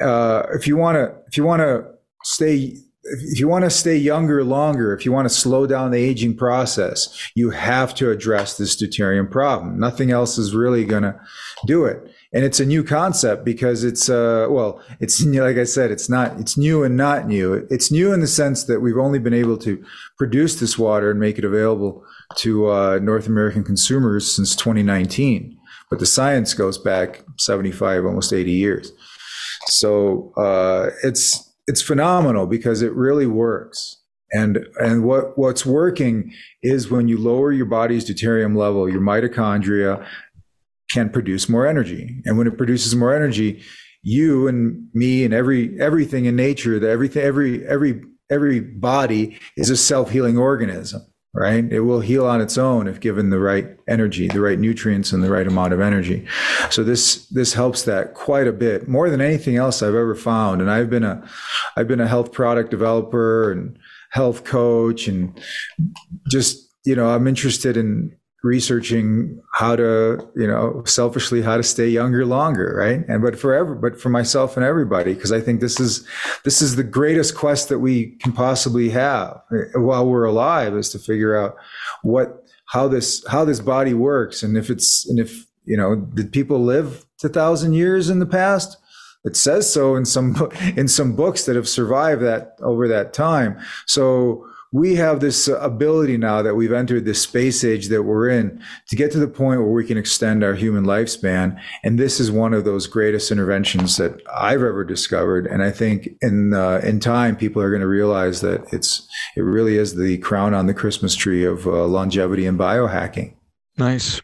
Uh, 0.00 0.44
if 0.52 0.66
you 0.66 0.76
want 0.76 0.96
to 0.96 1.14
if 1.28 1.36
you 1.36 1.44
want 1.44 1.60
to 1.60 1.84
stay 2.24 2.76
if 3.04 3.38
you 3.38 3.48
want 3.48 3.64
to 3.64 3.70
stay 3.70 3.96
younger 3.96 4.42
longer, 4.42 4.94
if 4.94 5.04
you 5.04 5.12
want 5.12 5.28
to 5.28 5.34
slow 5.34 5.66
down 5.66 5.90
the 5.90 5.98
aging 5.98 6.36
process, 6.36 7.30
you 7.34 7.50
have 7.50 7.94
to 7.96 8.10
address 8.10 8.56
this 8.56 8.74
deuterium 8.76 9.30
problem. 9.30 9.78
Nothing 9.78 10.10
else 10.10 10.38
is 10.38 10.54
really 10.54 10.84
going 10.84 11.02
to 11.02 11.20
do 11.66 11.84
it. 11.84 12.10
And 12.32 12.44
it's 12.44 12.60
a 12.60 12.66
new 12.66 12.82
concept 12.82 13.44
because 13.44 13.84
it's, 13.84 14.08
uh, 14.08 14.46
well, 14.48 14.82
it's, 15.00 15.24
like 15.24 15.58
I 15.58 15.64
said, 15.64 15.90
it's 15.90 16.08
not, 16.08 16.38
it's 16.40 16.56
new 16.56 16.82
and 16.82 16.96
not 16.96 17.26
new. 17.26 17.66
It's 17.70 17.92
new 17.92 18.12
in 18.12 18.20
the 18.20 18.26
sense 18.26 18.64
that 18.64 18.80
we've 18.80 18.98
only 18.98 19.18
been 19.18 19.34
able 19.34 19.58
to 19.58 19.84
produce 20.16 20.58
this 20.58 20.78
water 20.78 21.10
and 21.10 21.20
make 21.20 21.38
it 21.38 21.44
available 21.44 22.04
to 22.36 22.70
uh, 22.70 22.98
North 23.02 23.26
American 23.26 23.64
consumers 23.64 24.34
since 24.34 24.56
2019. 24.56 25.58
But 25.90 25.98
the 25.98 26.06
science 26.06 26.54
goes 26.54 26.78
back 26.78 27.22
75, 27.36 28.06
almost 28.06 28.32
80 28.32 28.50
years. 28.50 28.92
So 29.66 30.32
uh, 30.36 30.90
it's, 31.02 31.53
it's 31.66 31.82
phenomenal 31.82 32.46
because 32.46 32.82
it 32.82 32.92
really 32.94 33.26
works. 33.26 34.00
And 34.32 34.66
and 34.78 35.04
what 35.04 35.38
what's 35.38 35.64
working 35.64 36.32
is 36.62 36.90
when 36.90 37.08
you 37.08 37.18
lower 37.18 37.52
your 37.52 37.66
body's 37.66 38.04
deuterium 38.08 38.56
level, 38.56 38.88
your 38.88 39.00
mitochondria 39.00 40.04
can 40.90 41.08
produce 41.08 41.48
more 41.48 41.66
energy. 41.66 42.20
And 42.24 42.36
when 42.36 42.46
it 42.46 42.56
produces 42.56 42.94
more 42.96 43.14
energy, 43.14 43.62
you 44.02 44.48
and 44.48 44.88
me 44.92 45.24
and 45.24 45.32
every 45.32 45.78
everything 45.80 46.24
in 46.24 46.36
nature, 46.36 46.78
that 46.78 46.90
everything 46.90 47.22
every 47.22 47.66
every 47.66 48.02
every 48.30 48.60
body 48.60 49.38
is 49.56 49.70
a 49.70 49.76
self-healing 49.76 50.38
organism, 50.38 51.02
right? 51.34 51.64
It 51.70 51.80
will 51.80 52.00
heal 52.00 52.26
on 52.26 52.40
its 52.40 52.56
own 52.56 52.86
if 52.86 53.00
given 53.00 53.30
the 53.30 53.40
right 53.40 53.76
energy, 53.88 54.28
the 54.28 54.40
right 54.40 54.58
nutrients 54.58 55.12
and 55.12 55.22
the 55.22 55.30
right 55.30 55.46
amount 55.46 55.72
of 55.72 55.80
energy. 55.80 56.26
So 56.70 56.84
this 56.84 57.26
this 57.26 57.54
helps 57.54 57.82
that 57.84 58.14
quite 58.14 58.46
a 58.46 58.52
bit, 58.52 58.88
more 58.88 59.10
than 59.10 59.20
anything 59.20 59.56
else 59.56 59.82
I've 59.82 59.88
ever 59.96 60.14
found. 60.14 60.60
And 60.60 60.70
I've 60.70 60.88
been 60.88 61.02
a 61.02 61.28
I've 61.76 61.88
been 61.88 62.00
a 62.00 62.08
health 62.08 62.32
product 62.32 62.70
developer 62.70 63.50
and 63.50 63.76
health 64.10 64.44
coach 64.44 65.08
and 65.08 65.38
just, 66.30 66.72
you 66.84 66.94
know, 66.94 67.08
I'm 67.08 67.26
interested 67.26 67.76
in 67.76 68.16
researching 68.44 69.42
how 69.54 69.74
to, 69.74 70.30
you 70.36 70.46
know, 70.46 70.82
selfishly 70.84 71.40
how 71.40 71.56
to 71.56 71.62
stay 71.62 71.88
younger 71.88 72.26
longer, 72.26 72.74
right? 72.76 73.02
And 73.08 73.22
but 73.22 73.38
for 73.38 73.54
ever, 73.54 73.74
but 73.74 73.98
for 73.98 74.10
myself 74.10 74.56
and 74.56 74.64
everybody, 74.64 75.14
because 75.14 75.32
I 75.32 75.40
think 75.40 75.62
this 75.62 75.80
is 75.80 76.06
this 76.44 76.60
is 76.60 76.76
the 76.76 76.84
greatest 76.84 77.34
quest 77.34 77.70
that 77.70 77.78
we 77.78 78.16
can 78.20 78.32
possibly 78.32 78.90
have 78.90 79.40
eh, 79.50 79.78
while 79.78 80.06
we're 80.06 80.24
alive 80.24 80.76
is 80.76 80.90
to 80.90 80.98
figure 80.98 81.34
out 81.34 81.56
what 82.02 82.44
how 82.66 82.86
this 82.86 83.24
how 83.28 83.46
this 83.46 83.60
body 83.60 83.94
works. 83.94 84.42
And 84.42 84.58
if 84.58 84.68
it's 84.68 85.08
and 85.08 85.18
if 85.18 85.46
you 85.64 85.78
know 85.78 85.96
did 85.96 86.30
people 86.30 86.62
live 86.62 87.06
a 87.24 87.28
thousand 87.30 87.72
years 87.72 88.10
in 88.10 88.18
the 88.18 88.26
past? 88.26 88.76
It 89.24 89.36
says 89.36 89.72
so 89.72 89.96
in 89.96 90.04
some 90.04 90.50
in 90.76 90.86
some 90.86 91.16
books 91.16 91.46
that 91.46 91.56
have 91.56 91.68
survived 91.68 92.20
that 92.20 92.58
over 92.62 92.88
that 92.88 93.14
time. 93.14 93.58
So 93.86 94.46
we 94.74 94.96
have 94.96 95.20
this 95.20 95.46
ability 95.46 96.16
now 96.16 96.42
that 96.42 96.56
we've 96.56 96.72
entered 96.72 97.04
this 97.04 97.22
space 97.22 97.62
age 97.62 97.86
that 97.86 98.02
we're 98.02 98.28
in 98.28 98.60
to 98.88 98.96
get 98.96 99.12
to 99.12 99.20
the 99.20 99.28
point 99.28 99.60
where 99.60 99.70
we 99.70 99.84
can 99.84 99.96
extend 99.96 100.42
our 100.42 100.54
human 100.54 100.84
lifespan. 100.84 101.56
And 101.84 101.96
this 101.96 102.18
is 102.18 102.32
one 102.32 102.52
of 102.52 102.64
those 102.64 102.88
greatest 102.88 103.30
interventions 103.30 103.96
that 103.98 104.20
I've 104.34 104.64
ever 104.64 104.82
discovered. 104.82 105.46
And 105.46 105.62
I 105.62 105.70
think 105.70 106.08
in 106.20 106.54
uh, 106.54 106.80
in 106.82 106.98
time, 106.98 107.36
people 107.36 107.62
are 107.62 107.70
going 107.70 107.82
to 107.82 107.86
realize 107.86 108.40
that 108.40 108.64
it's 108.72 109.08
it 109.36 109.42
really 109.42 109.76
is 109.76 109.94
the 109.94 110.18
crown 110.18 110.54
on 110.54 110.66
the 110.66 110.74
Christmas 110.74 111.14
tree 111.14 111.44
of 111.44 111.68
uh, 111.68 111.84
longevity 111.84 112.44
and 112.44 112.58
biohacking. 112.58 113.34
Nice. 113.78 114.20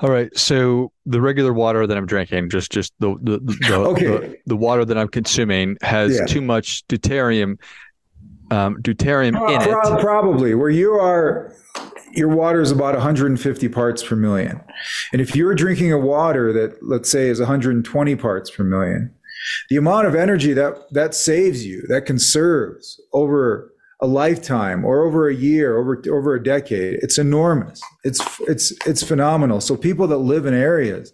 All 0.00 0.10
right. 0.10 0.30
So 0.38 0.92
the 1.04 1.20
regular 1.20 1.52
water 1.52 1.84
that 1.84 1.96
I'm 1.96 2.06
drinking, 2.06 2.50
just 2.50 2.70
just 2.70 2.92
the 3.00 3.16
the 3.20 3.40
the, 3.40 3.74
okay. 3.74 4.04
the, 4.04 4.38
the 4.46 4.56
water 4.56 4.84
that 4.84 4.96
I'm 4.96 5.08
consuming, 5.08 5.76
has 5.82 6.16
yeah. 6.16 6.26
too 6.26 6.42
much 6.42 6.86
deuterium 6.86 7.58
um, 8.50 8.76
deuterium 8.82 9.36
uh, 9.36 9.52
in 9.52 9.62
it. 9.62 10.00
Probably 10.00 10.54
where 10.54 10.70
you 10.70 10.92
are. 10.92 11.54
Your 12.12 12.28
water 12.28 12.60
is 12.60 12.70
about 12.70 12.94
150 12.94 13.68
parts 13.68 14.02
per 14.02 14.16
million. 14.16 14.60
And 15.12 15.20
if 15.20 15.36
you're 15.36 15.54
drinking 15.54 15.92
a 15.92 15.98
water 15.98 16.52
that, 16.54 16.82
let's 16.82 17.10
say, 17.10 17.28
is 17.28 17.38
120 17.38 18.16
parts 18.16 18.50
per 18.50 18.64
million, 18.64 19.14
the 19.68 19.76
amount 19.76 20.06
of 20.06 20.14
energy 20.14 20.52
that 20.54 20.92
that 20.92 21.14
saves 21.14 21.66
you, 21.66 21.82
that 21.88 22.06
conserves 22.06 23.00
over 23.12 23.72
a 24.00 24.06
lifetime 24.06 24.84
or 24.84 25.04
over 25.04 25.28
a 25.28 25.34
year, 25.34 25.76
over 25.76 26.02
over 26.10 26.34
a 26.34 26.42
decade. 26.42 26.94
It's 27.02 27.18
enormous. 27.18 27.80
It's 28.04 28.20
it's 28.40 28.72
it's 28.86 29.02
phenomenal. 29.02 29.60
So 29.60 29.76
people 29.76 30.06
that 30.08 30.18
live 30.18 30.46
in 30.46 30.54
areas 30.54 31.12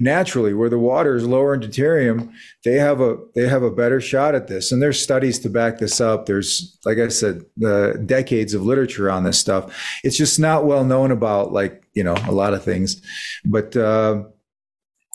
naturally 0.00 0.54
where 0.54 0.70
the 0.70 0.78
water 0.78 1.14
is 1.14 1.26
lower 1.26 1.54
in 1.54 1.60
deuterium, 1.60 2.32
they 2.64 2.74
have 2.74 3.00
a 3.00 3.18
they 3.34 3.46
have 3.46 3.62
a 3.62 3.70
better 3.70 4.00
shot 4.00 4.34
at 4.34 4.48
this. 4.48 4.72
And 4.72 4.82
there's 4.82 5.00
studies 5.00 5.38
to 5.40 5.50
back 5.50 5.78
this 5.78 6.00
up. 6.00 6.26
There's 6.26 6.78
like 6.84 6.98
I 6.98 7.08
said, 7.08 7.44
the 7.56 8.02
decades 8.04 8.54
of 8.54 8.62
literature 8.62 9.10
on 9.10 9.24
this 9.24 9.38
stuff. 9.38 10.00
It's 10.02 10.16
just 10.16 10.40
not 10.40 10.64
well 10.64 10.84
known 10.84 11.10
about 11.10 11.52
like 11.52 11.84
you 11.94 12.02
know 12.02 12.16
a 12.26 12.32
lot 12.32 12.54
of 12.54 12.64
things, 12.64 13.00
but. 13.44 13.76
Uh, 13.76 14.24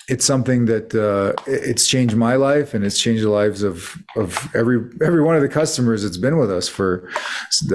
it's 0.07 0.25
something 0.25 0.65
that 0.65 0.93
uh, 0.93 1.33
it's 1.47 1.87
changed 1.87 2.15
my 2.15 2.35
life 2.35 2.75
and 2.75 2.85
it's 2.85 3.01
changed 3.01 3.23
the 3.23 3.29
lives 3.29 3.63
of 3.63 3.95
of 4.15 4.55
every 4.55 4.87
every 5.03 5.23
one 5.23 5.35
of 5.35 5.41
the 5.41 5.49
customers 5.49 6.03
that's 6.03 6.17
been 6.17 6.37
with 6.37 6.51
us 6.51 6.67
for 6.67 7.09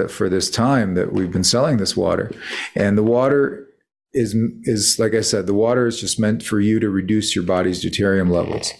for 0.07 0.29
this 0.29 0.49
time 0.49 0.93
that 0.93 1.11
we've 1.11 1.31
been 1.31 1.43
selling 1.43 1.75
this 1.75 1.97
water 1.97 2.31
and 2.73 2.97
the 2.97 3.03
water 3.03 3.67
is 4.13 4.35
is 4.63 4.99
like 4.99 5.13
I 5.13 5.21
said 5.21 5.47
the 5.47 5.53
water 5.53 5.87
is 5.87 5.99
just 5.99 6.19
meant 6.19 6.43
for 6.43 6.59
you 6.59 6.79
to 6.79 6.89
reduce 6.89 7.35
your 7.35 7.45
body's 7.45 7.83
deuterium 7.83 8.29
levels. 8.29 8.73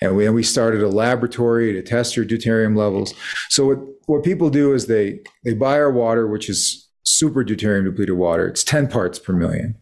And 0.00 0.16
we 0.16 0.26
and 0.26 0.34
we 0.34 0.42
started 0.42 0.82
a 0.82 0.88
laboratory 0.88 1.72
to 1.72 1.82
test 1.82 2.16
your 2.16 2.24
deuterium 2.24 2.76
levels. 2.76 3.14
So 3.48 3.66
what 3.66 3.78
what 4.06 4.24
people 4.24 4.50
do 4.50 4.72
is 4.72 4.86
they 4.86 5.20
they 5.44 5.54
buy 5.54 5.74
our 5.74 5.90
water 5.90 6.26
which 6.26 6.48
is 6.48 6.88
super 7.02 7.44
deuterium 7.44 7.84
depleted 7.84 8.16
water. 8.16 8.46
It's 8.48 8.64
10 8.64 8.88
parts 8.88 9.18
per 9.18 9.32
million. 9.32 9.76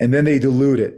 And 0.00 0.12
then 0.12 0.24
they 0.24 0.38
dilute 0.38 0.80
it. 0.80 0.94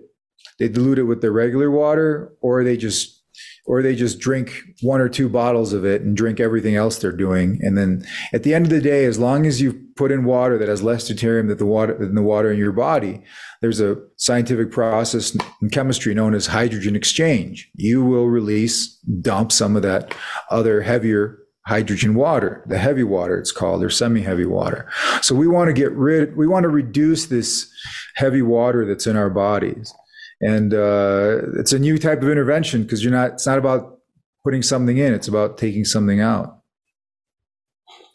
They 0.59 0.69
dilute 0.69 0.99
it 0.99 1.05
with 1.05 1.21
their 1.21 1.33
regular 1.33 1.71
water 1.71 2.33
or 2.41 2.65
they 2.65 2.77
just 2.77 3.22
or 3.67 3.83
they 3.83 3.95
just 3.95 4.19
drink 4.19 4.63
one 4.81 5.01
or 5.01 5.09
two 5.09 5.29
bottles 5.29 5.73
of 5.73 5.85
it 5.85 6.03
and 6.03 6.17
drink 6.17 6.41
everything 6.41 6.75
else 6.75 6.99
they're 6.99 7.13
doing. 7.13 7.61
And 7.63 7.79
then 7.79 8.05
at 8.33 8.43
the 8.43 8.55
end 8.55 8.67
of 8.67 8.71
the 8.71 8.81
day, 8.81 9.05
as 9.05 9.19
long 9.19 9.47
as 9.47 9.61
you 9.61 9.81
put 9.95 10.11
in 10.11 10.25
water 10.25 10.59
that 10.59 10.69
has 10.69 10.83
less 10.83 11.09
deuterium 11.09 11.49
than 11.49 11.59
the 11.59 11.67
water 11.67 11.97
than 11.97 12.15
the 12.15 12.23
water 12.23 12.51
in 12.51 12.59
your 12.59 12.73
body, 12.73 13.23
there's 13.61 13.81
a 13.81 13.97
scientific 14.17 14.71
process 14.73 15.37
in 15.61 15.71
chemistry 15.71 16.15
known 16.15 16.35
as 16.35 16.47
hydrogen 16.47 16.97
exchange. 16.97 17.71
You 17.75 18.05
will 18.05 18.27
release, 18.27 18.97
dump 19.21 19.53
some 19.53 19.77
of 19.77 19.83
that 19.83 20.15
other 20.51 20.83
heavier 20.83 21.39
hydrogen 21.67 22.15
water, 22.15 22.65
the 22.67 22.79
heavy 22.79 23.05
water 23.05 23.39
it's 23.39 23.53
called, 23.53 23.85
or 23.85 23.91
semi-heavy 23.91 24.47
water. 24.47 24.91
So 25.21 25.35
we 25.37 25.47
want 25.47 25.69
to 25.69 25.73
get 25.73 25.93
rid, 25.93 26.37
we 26.37 26.49
want 26.49 26.65
to 26.65 26.69
reduce 26.69 27.27
this 27.27 27.73
heavy 28.17 28.43
water 28.43 28.85
that's 28.85 29.07
in 29.07 29.17
our 29.17 29.31
bodies 29.31 29.95
and 30.43 30.75
uh, 30.75 31.39
it's 31.55 31.73
a 31.73 31.79
new 31.79 31.99
type 31.99 32.21
of 32.21 32.29
intervention 32.29 32.83
because 32.83 33.03
you're 33.03 33.13
not 33.13 33.33
it's 33.33 33.47
not 33.47 33.59
about 33.59 33.99
putting 34.45 34.63
something 34.63 34.99
in 34.99 35.15
it's 35.15 35.29
about 35.29 35.57
taking 35.57 35.85
something 35.85 36.21
out. 36.21 36.59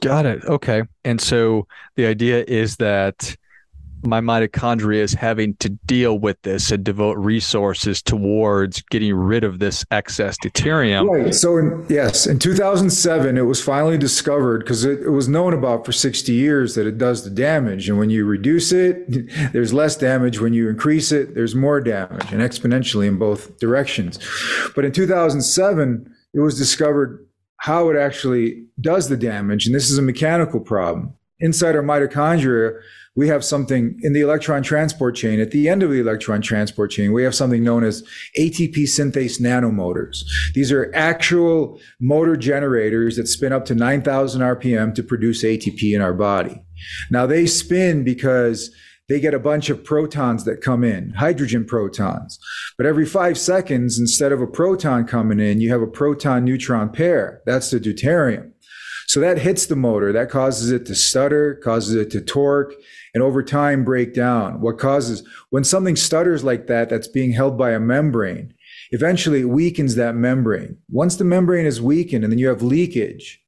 Got 0.02 0.26
it. 0.28 0.44
Okay. 0.46 0.84
And 1.04 1.20
so 1.20 1.68
the 1.96 2.06
idea 2.06 2.44
is 2.48 2.78
that 2.78 3.36
my 4.04 4.22
mitochondria 4.22 5.00
is 5.00 5.14
having 5.14 5.56
to 5.56 5.70
deal 5.70 6.20
with 6.20 6.42
this 6.44 6.72
and 6.72 6.84
devote 6.84 7.18
resources 7.18 8.02
towards 8.02 8.82
getting 8.84 9.14
rid 9.14 9.44
of 9.44 9.60
this 9.60 9.86
excess 9.92 10.38
deuterium. 10.44 11.08
Right. 11.10 11.34
So, 11.34 11.58
in, 11.58 11.86
yes, 11.90 12.28
in 12.28 12.40
2007, 12.40 13.38
it 13.38 13.42
was 13.42 13.64
finally 13.64 13.98
discovered 13.98 14.60
because 14.60 14.86
it, 14.86 15.02
it, 15.02 15.10
was 15.10 15.28
known 15.28 15.54
about 15.54 15.86
for 15.86 15.92
60 15.92 16.32
years 16.32 16.76
that 16.76 16.86
it 16.86 16.98
does 16.98 17.24
the 17.24 17.30
damage. 17.30 17.90
And 17.90 17.98
when 17.98 18.10
you 18.10 18.26
reduce 18.26 18.72
it, 18.72 19.06
there's 19.54 19.74
less 19.74 19.96
damage. 19.96 20.40
When 20.40 20.54
you 20.54 20.70
increase 20.70 21.12
it, 21.12 21.36
there's 21.36 21.56
more 21.56 21.82
damage 21.82 22.32
and 22.32 22.42
exponentially 22.42 23.08
in 23.08 23.18
both 23.18 23.60
directions. 23.60 24.20
But 24.76 24.86
in 24.86 24.92
2007, 24.92 26.14
it 26.34 26.40
was 26.40 26.58
discovered 26.58 27.26
how 27.58 27.90
it 27.90 27.98
actually 27.98 28.66
does 28.80 29.10
the 29.10 29.18
damage. 29.18 29.66
And 29.66 29.76
this 29.76 29.90
is 29.90 29.98
a 29.98 30.04
mechanical 30.04 30.60
problem. 30.60 31.14
Inside 31.40 31.76
our 31.76 31.84
mitochondria, 31.84 32.80
we 33.18 33.28
have 33.28 33.44
something 33.44 34.00
in 34.04 34.14
the 34.14 34.22
electron 34.22 34.62
transport 34.62 35.16
chain. 35.16 35.42
At 35.42 35.50
the 35.50 35.68
end 35.68 35.82
of 35.82 35.90
the 35.90 36.00
electron 36.00 36.40
transport 36.40 36.92
chain, 36.92 37.12
we 37.12 37.24
have 37.24 37.34
something 37.34 37.64
known 37.64 37.84
as 37.84 38.04
ATP 38.38 38.84
synthase 38.84 39.42
nanomotors. 39.42 40.24
These 40.54 40.72
are 40.72 40.92
actual 40.94 41.82
motor 42.00 42.38
generators 42.38 43.18
that 43.18 43.28
spin 43.28 43.52
up 43.52 43.66
to 43.66 43.76
9,000 43.76 44.42
RPM 44.42 44.94
to 44.94 45.04
produce 45.04 45.44
ATP 45.44 45.96
in 45.96 46.02
our 46.02 46.14
body. 46.14 46.62
Now 47.10 47.26
they 47.26 47.48
spin 47.48 48.04
because 48.04 48.70
they 49.10 49.20
get 49.20 49.34
a 49.34 49.40
bunch 49.40 49.70
of 49.70 49.84
protons 49.84 50.44
that 50.44 50.62
come 50.62 50.84
in, 50.84 51.12
hydrogen 51.12 51.66
protons. 51.66 52.38
But 52.78 52.86
every 52.86 53.06
five 53.06 53.38
seconds, 53.38 53.98
instead 53.98 54.32
of 54.32 54.42
a 54.42 54.48
proton 54.48 55.06
coming 55.06 55.40
in, 55.40 55.60
you 55.60 55.72
have 55.72 55.82
a 55.82 55.88
proton 55.88 56.46
neutron 56.46 56.90
pair. 56.90 57.42
That's 57.46 57.72
the 57.72 57.80
deuterium. 57.80 58.52
So 59.18 59.22
that 59.22 59.40
hits 59.40 59.66
the 59.66 59.76
motor, 59.76 60.14
that 60.14 60.30
causes 60.30 60.70
it 60.70 60.86
to 60.86 60.94
stutter, 60.94 61.56
causes 61.56 61.96
it 61.96 62.12
to 62.12 62.22
torque, 62.22 62.76
and 63.16 63.24
over 63.24 63.42
time 63.42 63.84
break 63.84 64.14
down. 64.14 64.62
What 64.62 64.78
causes, 64.78 65.28
when 65.50 65.64
something 65.64 65.96
stutters 65.96 66.44
like 66.44 66.68
that, 66.68 66.88
that's 66.88 67.08
being 67.08 67.32
held 67.32 67.58
by 67.58 67.72
a 67.72 67.80
membrane, 67.80 68.54
eventually 68.92 69.42
it 69.42 69.46
weakens 69.46 69.96
that 69.96 70.14
membrane. 70.14 70.78
Once 70.92 71.16
the 71.16 71.24
membrane 71.24 71.66
is 71.66 71.82
weakened 71.82 72.26
and 72.26 72.32
then 72.32 72.38
you 72.38 72.48
have 72.48 72.62
leakage, 72.62 73.42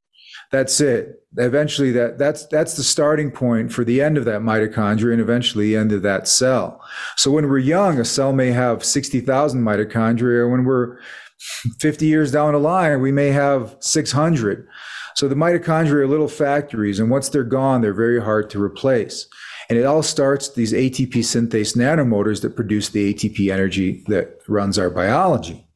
that's 0.51 0.81
it. 0.81 1.23
Eventually 1.38 1.91
that, 1.91 2.17
that's, 2.17 2.47
that's 2.47 2.75
the 2.75 2.81
starting 2.81 3.29
point 3.29 3.71
for 3.71 3.83
the 3.83 4.01
end 4.01 4.17
of 4.17 4.25
that 4.25 4.41
mitochondria 4.41 5.11
and 5.11 5.21
eventually 5.21 5.67
the 5.67 5.77
end 5.77 5.91
of 5.91 6.01
that 6.01 6.27
cell. 6.27 6.83
So 7.15 7.29
when 7.29 7.47
we're 7.47 7.59
young, 7.59 7.99
a 7.99 8.05
cell 8.05 8.33
may 8.33 8.49
have 8.53 8.83
60,000 8.83 9.61
mitochondria. 9.61 10.49
When 10.49 10.65
we're 10.65 10.97
50 11.77 12.07
years 12.07 12.31
down 12.31 12.53
the 12.53 12.59
line, 12.59 13.01
we 13.01 13.11
may 13.11 13.27
have 13.27 13.75
600. 13.81 14.67
So 15.19 15.27
the 15.27 15.35
mitochondria 15.35 15.95
are 15.95 16.07
little 16.07 16.29
factories, 16.29 16.97
and 16.97 17.09
once 17.09 17.27
they're 17.27 17.43
gone, 17.43 17.81
they're 17.81 17.93
very 17.93 18.21
hard 18.21 18.49
to 18.51 18.63
replace. 18.63 19.27
And 19.67 19.77
it 19.77 19.83
all 19.83 20.01
starts 20.01 20.47
these 20.47 20.71
ATP 20.71 21.11
synthase 21.11 21.75
nanomotors 21.75 22.41
that 22.41 22.55
produce 22.55 22.88
the 22.88 23.13
ATP 23.13 23.51
energy 23.51 24.05
that 24.07 24.39
runs 24.47 24.79
our 24.79 24.89
biology. 24.89 25.67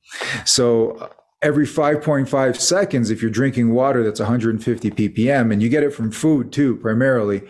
So 0.45 0.91
uh, 0.91 1.09
every 1.41 1.65
5.5 1.65 2.55
seconds, 2.55 3.09
if 3.09 3.21
you're 3.21 3.29
drinking 3.29 3.73
water 3.73 4.01
that's 4.01 4.21
150 4.21 4.91
ppm, 4.91 5.51
and 5.51 5.61
you 5.61 5.67
get 5.67 5.83
it 5.83 5.93
from 5.93 6.09
food 6.09 6.53
too, 6.53 6.77
primarily, 6.77 7.41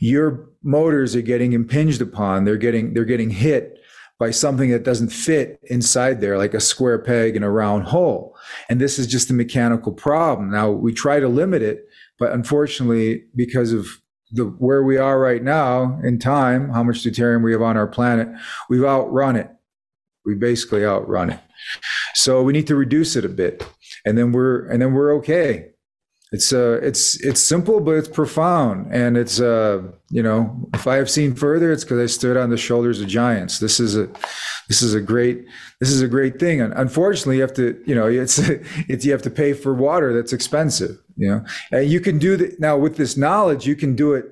your 0.00 0.48
motors 0.62 1.14
are 1.14 1.20
getting 1.20 1.52
impinged 1.52 2.00
upon. 2.00 2.46
They're 2.46 2.56
getting 2.56 2.94
they're 2.94 3.04
getting 3.04 3.28
hit 3.28 3.78
by 4.18 4.30
something 4.30 4.70
that 4.70 4.84
doesn't 4.84 5.08
fit 5.08 5.58
inside 5.64 6.20
there, 6.20 6.38
like 6.38 6.54
a 6.54 6.60
square 6.60 6.98
peg 6.98 7.34
in 7.34 7.42
a 7.42 7.50
round 7.50 7.84
hole. 7.84 8.36
And 8.68 8.80
this 8.80 8.98
is 8.98 9.06
just 9.06 9.30
a 9.30 9.34
mechanical 9.34 9.92
problem. 9.92 10.50
Now 10.50 10.70
we 10.70 10.92
try 10.92 11.18
to 11.18 11.28
limit 11.28 11.62
it, 11.62 11.88
but 12.18 12.32
unfortunately, 12.32 13.24
because 13.34 13.72
of 13.72 13.86
the 14.30 14.44
where 14.44 14.82
we 14.82 14.96
are 14.96 15.20
right 15.20 15.42
now 15.42 16.00
in 16.02 16.18
time, 16.18 16.70
how 16.70 16.82
much 16.82 17.04
deuterium 17.04 17.42
we 17.42 17.52
have 17.52 17.62
on 17.62 17.76
our 17.76 17.86
planet, 17.86 18.28
we've 18.70 18.84
outrun 18.84 19.36
it. 19.36 19.50
We 20.24 20.34
basically 20.34 20.84
outrun 20.84 21.30
it. 21.30 21.40
So 22.14 22.42
we 22.42 22.52
need 22.52 22.66
to 22.68 22.76
reduce 22.76 23.16
it 23.16 23.24
a 23.24 23.28
bit, 23.28 23.66
and 24.06 24.16
then 24.16 24.32
we're 24.32 24.66
and 24.68 24.80
then 24.80 24.94
we're 24.94 25.14
okay. 25.16 25.71
It's 26.32 26.52
uh 26.52 26.80
it's 26.82 27.20
it's 27.20 27.40
simple 27.40 27.80
but 27.80 27.92
it's 27.92 28.08
profound, 28.08 28.92
and 28.92 29.16
it's 29.16 29.40
uh 29.40 29.82
you 30.10 30.22
know 30.22 30.68
if 30.74 30.86
I 30.86 30.96
have 30.96 31.10
seen 31.10 31.34
further, 31.34 31.70
it's 31.70 31.84
because 31.84 31.98
I 31.98 32.06
stood 32.06 32.36
on 32.36 32.50
the 32.50 32.56
shoulders 32.56 33.00
of 33.00 33.06
giants. 33.06 33.58
This 33.58 33.78
is 33.78 33.96
a 33.96 34.08
this 34.68 34.82
is 34.82 34.94
a 34.94 35.00
great 35.00 35.44
this 35.78 35.90
is 35.90 36.00
a 36.00 36.08
great 36.08 36.40
thing. 36.40 36.60
And 36.62 36.72
unfortunately, 36.72 37.36
you 37.36 37.42
have 37.42 37.54
to 37.54 37.82
you 37.86 37.94
know 37.94 38.06
it's 38.06 38.38
it's 38.88 39.04
you 39.04 39.12
have 39.12 39.22
to 39.22 39.30
pay 39.30 39.52
for 39.52 39.74
water 39.74 40.12
that's 40.14 40.32
expensive 40.32 40.98
you 41.16 41.28
know 41.28 41.44
and 41.70 41.90
you 41.90 42.00
can 42.00 42.18
do 42.18 42.36
that 42.36 42.58
now 42.60 42.76
with 42.76 42.96
this 42.96 43.16
knowledge 43.16 43.66
you 43.66 43.76
can 43.76 43.94
do 43.94 44.14
it 44.14 44.26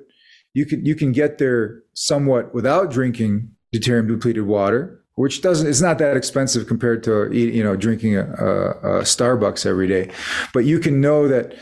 you 0.54 0.66
can 0.66 0.84
you 0.84 0.94
can 0.94 1.12
get 1.12 1.38
there 1.38 1.82
somewhat 1.94 2.54
without 2.54 2.90
drinking 2.90 3.50
deuterium 3.74 4.08
depleted 4.08 4.46
water 4.46 5.02
which 5.14 5.42
doesn't 5.42 5.68
it's 5.68 5.80
not 5.80 5.98
that 5.98 6.16
expensive 6.16 6.66
compared 6.66 7.02
to 7.02 7.30
you 7.32 7.62
know 7.62 7.76
drinking 7.76 8.16
a, 8.16 8.22
a, 8.22 8.70
a 9.00 9.02
starbucks 9.02 9.66
every 9.66 9.86
day 9.86 10.10
but 10.52 10.64
you 10.64 10.78
can 10.78 11.00
know 11.00 11.28
that 11.28 11.54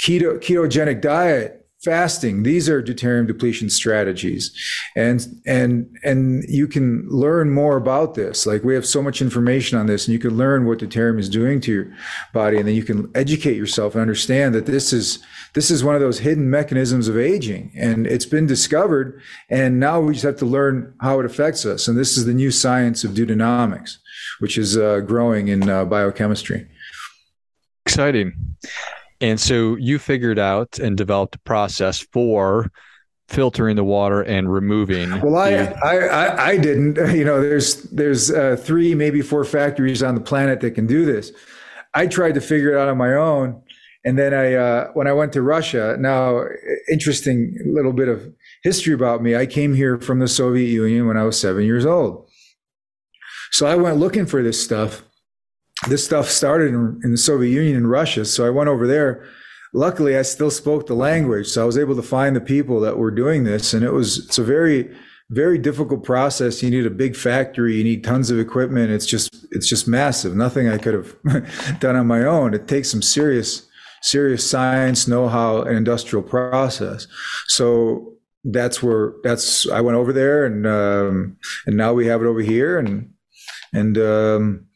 keto 0.00 0.38
ketogenic 0.38 1.00
diet 1.00 1.60
fasting. 1.82 2.42
These 2.42 2.68
are 2.68 2.82
deuterium 2.82 3.26
depletion 3.26 3.70
strategies. 3.70 4.52
And 4.96 5.26
and 5.46 5.96
and 6.04 6.44
you 6.48 6.68
can 6.68 7.08
learn 7.08 7.50
more 7.50 7.76
about 7.76 8.14
this. 8.14 8.46
Like 8.46 8.62
we 8.62 8.74
have 8.74 8.86
so 8.86 9.02
much 9.02 9.22
information 9.22 9.78
on 9.78 9.86
this 9.86 10.06
and 10.06 10.12
you 10.12 10.18
can 10.18 10.36
learn 10.36 10.66
what 10.66 10.78
deuterium 10.78 11.18
is 11.18 11.28
doing 11.28 11.60
to 11.62 11.72
your 11.72 11.96
body 12.34 12.58
and 12.58 12.68
then 12.68 12.74
you 12.74 12.84
can 12.84 13.10
educate 13.14 13.56
yourself 13.56 13.94
and 13.94 14.02
understand 14.02 14.54
that 14.54 14.66
this 14.66 14.92
is 14.92 15.20
this 15.54 15.70
is 15.70 15.82
one 15.82 15.94
of 15.94 16.00
those 16.00 16.18
hidden 16.18 16.50
mechanisms 16.50 17.08
of 17.08 17.16
aging 17.16 17.72
and 17.74 18.06
it's 18.06 18.26
been 18.26 18.46
discovered 18.46 19.20
and 19.48 19.80
now 19.80 20.00
we 20.00 20.12
just 20.12 20.24
have 20.24 20.36
to 20.38 20.46
learn 20.46 20.94
how 21.00 21.18
it 21.18 21.26
affects 21.26 21.64
us. 21.64 21.88
And 21.88 21.96
this 21.96 22.18
is 22.18 22.26
the 22.26 22.34
new 22.34 22.50
science 22.50 23.04
of 23.04 23.12
deutenomics, 23.12 23.96
which 24.38 24.58
is 24.58 24.76
uh, 24.76 25.00
growing 25.00 25.48
in 25.48 25.68
uh, 25.68 25.86
biochemistry. 25.86 26.68
Exciting. 27.86 28.34
And 29.20 29.38
so 29.38 29.76
you 29.76 29.98
figured 29.98 30.38
out 30.38 30.78
and 30.78 30.96
developed 30.96 31.36
a 31.36 31.40
process 31.40 32.00
for 32.00 32.70
filtering 33.28 33.76
the 33.76 33.84
water 33.84 34.22
and 34.22 34.52
removing. 34.52 35.20
Well, 35.20 35.36
I, 35.36 35.50
I, 35.82 35.96
I, 35.96 36.46
I, 36.48 36.56
didn't. 36.56 36.96
You 37.16 37.24
know, 37.24 37.40
there's 37.40 37.84
there's 37.84 38.30
uh, 38.30 38.56
three, 38.58 38.94
maybe 38.94 39.22
four 39.22 39.44
factories 39.44 40.02
on 40.02 40.14
the 40.14 40.20
planet 40.20 40.60
that 40.60 40.72
can 40.72 40.86
do 40.86 41.04
this. 41.04 41.32
I 41.94 42.06
tried 42.06 42.34
to 42.34 42.40
figure 42.40 42.72
it 42.72 42.80
out 42.80 42.88
on 42.88 42.98
my 42.98 43.14
own, 43.14 43.62
and 44.04 44.18
then 44.18 44.32
I, 44.32 44.54
uh, 44.54 44.90
when 44.92 45.06
I 45.06 45.12
went 45.12 45.32
to 45.34 45.42
Russia. 45.42 45.96
Now, 45.98 46.44
interesting 46.90 47.56
little 47.66 47.92
bit 47.92 48.08
of 48.08 48.32
history 48.62 48.94
about 48.94 49.22
me. 49.22 49.36
I 49.36 49.46
came 49.46 49.74
here 49.74 50.00
from 50.00 50.18
the 50.18 50.28
Soviet 50.28 50.68
Union 50.68 51.06
when 51.06 51.16
I 51.16 51.24
was 51.24 51.38
seven 51.38 51.64
years 51.64 51.86
old. 51.86 52.28
So 53.52 53.66
I 53.66 53.74
went 53.74 53.98
looking 53.98 54.26
for 54.26 54.42
this 54.42 54.62
stuff 54.62 55.02
this 55.88 56.04
stuff 56.04 56.28
started 56.28 56.68
in, 56.68 57.00
in 57.04 57.12
the 57.12 57.18
Soviet 57.18 57.50
Union 57.50 57.76
in 57.76 57.86
Russia. 57.86 58.24
So 58.24 58.46
I 58.46 58.50
went 58.50 58.68
over 58.68 58.86
there. 58.86 59.26
Luckily, 59.72 60.16
I 60.16 60.22
still 60.22 60.50
spoke 60.50 60.86
the 60.86 60.94
language, 60.94 61.46
so 61.46 61.62
I 61.62 61.64
was 61.64 61.78
able 61.78 61.94
to 61.96 62.02
find 62.02 62.34
the 62.34 62.40
people 62.40 62.80
that 62.80 62.98
were 62.98 63.12
doing 63.12 63.44
this, 63.44 63.72
and 63.72 63.84
it 63.84 63.92
was 63.92 64.18
it's 64.18 64.38
a 64.38 64.44
very 64.44 64.92
very 65.30 65.58
difficult 65.58 66.02
process. 66.02 66.60
You 66.60 66.70
need 66.70 66.86
a 66.86 66.90
big 66.90 67.14
factory. 67.14 67.76
You 67.76 67.84
need 67.84 68.02
tons 68.02 68.32
of 68.32 68.38
equipment. 68.40 68.90
It's 68.90 69.06
just 69.06 69.46
it's 69.52 69.68
just 69.68 69.86
massive. 69.86 70.34
Nothing 70.34 70.68
I 70.68 70.76
could 70.76 70.94
have 70.94 71.78
done 71.80 71.96
on 71.96 72.08
my 72.08 72.24
own. 72.24 72.52
It 72.52 72.66
takes 72.66 72.90
some 72.90 73.02
serious 73.02 73.68
serious 74.02 74.48
science, 74.48 75.06
know-how, 75.06 75.62
and 75.62 75.76
industrial 75.76 76.22
process. 76.22 77.06
So 77.48 78.14
that's 78.44 78.82
where 78.82 79.14
that's 79.22 79.68
I 79.68 79.80
went 79.80 79.96
over 79.96 80.12
there, 80.12 80.46
and 80.46 80.66
um, 80.66 81.36
and 81.66 81.76
now 81.76 81.92
we 81.92 82.06
have 82.06 82.22
it 82.22 82.26
over 82.26 82.40
here, 82.40 82.78
and 82.78 83.12
and 83.72 83.98
um, 83.98 84.66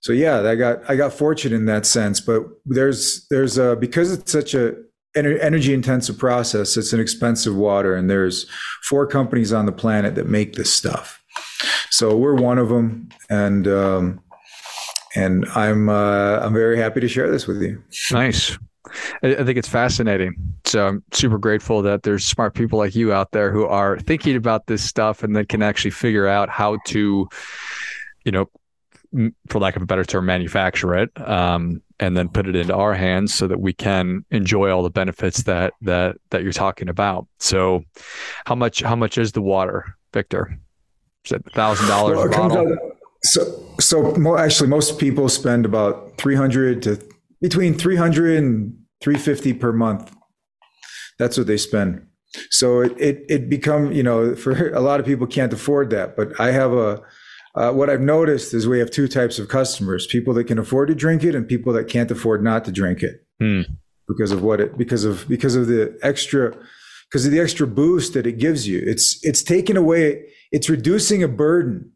so 0.00 0.12
yeah, 0.12 0.40
I 0.40 0.54
got 0.54 0.88
I 0.88 0.96
got 0.96 1.12
fortunate 1.12 1.56
in 1.56 1.66
that 1.66 1.86
sense. 1.86 2.20
But 2.20 2.44
there's 2.64 3.26
there's 3.28 3.58
a 3.58 3.76
because 3.76 4.12
it's 4.12 4.32
such 4.32 4.54
a 4.54 4.74
energy 5.14 5.74
intensive 5.74 6.18
process. 6.18 6.76
It's 6.76 6.92
an 6.92 7.00
expensive 7.00 7.54
water, 7.54 7.94
and 7.94 8.08
there's 8.08 8.46
four 8.82 9.06
companies 9.06 9.52
on 9.52 9.66
the 9.66 9.72
planet 9.72 10.14
that 10.14 10.26
make 10.26 10.54
this 10.54 10.72
stuff. 10.72 11.22
So 11.90 12.16
we're 12.16 12.34
one 12.34 12.58
of 12.58 12.70
them, 12.70 13.10
and 13.28 13.68
um, 13.68 14.20
and 15.14 15.44
I'm 15.54 15.88
uh, 15.90 16.38
I'm 16.38 16.54
very 16.54 16.78
happy 16.78 17.00
to 17.00 17.08
share 17.08 17.30
this 17.30 17.46
with 17.46 17.60
you. 17.60 17.82
Nice. 18.10 18.58
I 19.22 19.44
think 19.44 19.56
it's 19.56 19.68
fascinating. 19.68 20.34
So 20.64 20.86
I'm 20.86 21.04
super 21.12 21.38
grateful 21.38 21.82
that 21.82 22.02
there's 22.02 22.24
smart 22.24 22.54
people 22.54 22.78
like 22.78 22.96
you 22.96 23.12
out 23.12 23.30
there 23.30 23.52
who 23.52 23.66
are 23.66 23.98
thinking 24.00 24.34
about 24.34 24.66
this 24.66 24.82
stuff 24.82 25.22
and 25.22 25.36
then 25.36 25.44
can 25.44 25.62
actually 25.62 25.92
figure 25.92 26.26
out 26.26 26.48
how 26.48 26.78
to, 26.86 27.28
you 28.24 28.32
know, 28.32 28.50
for 29.48 29.58
lack 29.58 29.76
of 29.76 29.82
a 29.82 29.86
better 29.86 30.04
term, 30.04 30.26
manufacture 30.26 30.94
it, 30.94 31.10
um, 31.28 31.82
and 31.98 32.16
then 32.16 32.28
put 32.28 32.46
it 32.46 32.56
into 32.56 32.74
our 32.74 32.94
hands 32.94 33.34
so 33.34 33.46
that 33.46 33.60
we 33.60 33.72
can 33.72 34.24
enjoy 34.30 34.70
all 34.70 34.82
the 34.82 34.90
benefits 34.90 35.42
that 35.44 35.74
that 35.82 36.16
that 36.30 36.42
you're 36.42 36.52
talking 36.52 36.88
about. 36.88 37.26
So, 37.38 37.84
how 38.46 38.54
much 38.54 38.82
how 38.82 38.96
much 38.96 39.18
is 39.18 39.32
the 39.32 39.42
water, 39.42 39.96
Victor? 40.12 40.58
Is 41.24 41.32
it 41.32 41.44
thousand 41.52 41.88
dollars 41.88 42.24
a 42.24 42.28
bottle? 42.28 42.76
so 43.22 43.74
so 43.78 44.36
actually, 44.38 44.68
most 44.68 44.98
people 44.98 45.28
spend 45.28 45.64
about 45.64 46.16
three 46.16 46.36
hundred 46.36 46.82
to 46.82 46.98
between 47.40 47.74
300 47.74 48.36
and 48.36 48.76
350 49.00 49.54
per 49.54 49.72
month. 49.72 50.14
That's 51.18 51.38
what 51.38 51.46
they 51.46 51.56
spend. 51.56 52.06
So 52.50 52.80
it, 52.80 52.92
it, 52.98 53.24
it 53.28 53.48
become, 53.48 53.92
you 53.92 54.02
know, 54.02 54.34
for 54.36 54.70
a 54.74 54.80
lot 54.80 55.00
of 55.00 55.06
people 55.06 55.26
can't 55.26 55.52
afford 55.52 55.90
that, 55.90 56.16
but 56.16 56.38
I 56.38 56.50
have 56.52 56.72
a, 56.72 57.02
uh, 57.54 57.72
what 57.72 57.90
I've 57.90 58.00
noticed 58.00 58.54
is 58.54 58.68
we 58.68 58.78
have 58.78 58.90
two 58.90 59.08
types 59.08 59.38
of 59.38 59.48
customers: 59.48 60.06
people 60.06 60.34
that 60.34 60.44
can 60.44 60.58
afford 60.58 60.88
to 60.88 60.94
drink 60.94 61.24
it, 61.24 61.34
and 61.34 61.46
people 61.46 61.72
that 61.72 61.88
can't 61.88 62.10
afford 62.10 62.42
not 62.42 62.64
to 62.66 62.72
drink 62.72 63.02
it 63.02 63.24
hmm. 63.40 63.62
because 64.08 64.30
of 64.30 64.42
what 64.42 64.60
it 64.60 64.78
because 64.78 65.04
of 65.04 65.26
because 65.28 65.56
of 65.56 65.66
the 65.66 65.98
extra 66.02 66.56
because 67.10 67.26
of 67.26 67.32
the 67.32 67.40
extra 67.40 67.66
boost 67.66 68.14
that 68.14 68.26
it 68.26 68.38
gives 68.38 68.68
you. 68.68 68.80
It's 68.84 69.18
it's 69.22 69.42
taking 69.42 69.76
away. 69.76 70.26
It's 70.52 70.70
reducing 70.70 71.22
a 71.22 71.28
burden 71.28 71.92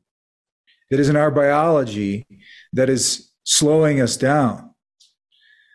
that 0.90 1.00
is 1.00 1.08
in 1.08 1.16
our 1.16 1.30
biology 1.30 2.26
that 2.72 2.88
is 2.88 3.30
slowing 3.44 4.00
us 4.00 4.16
down. 4.16 4.70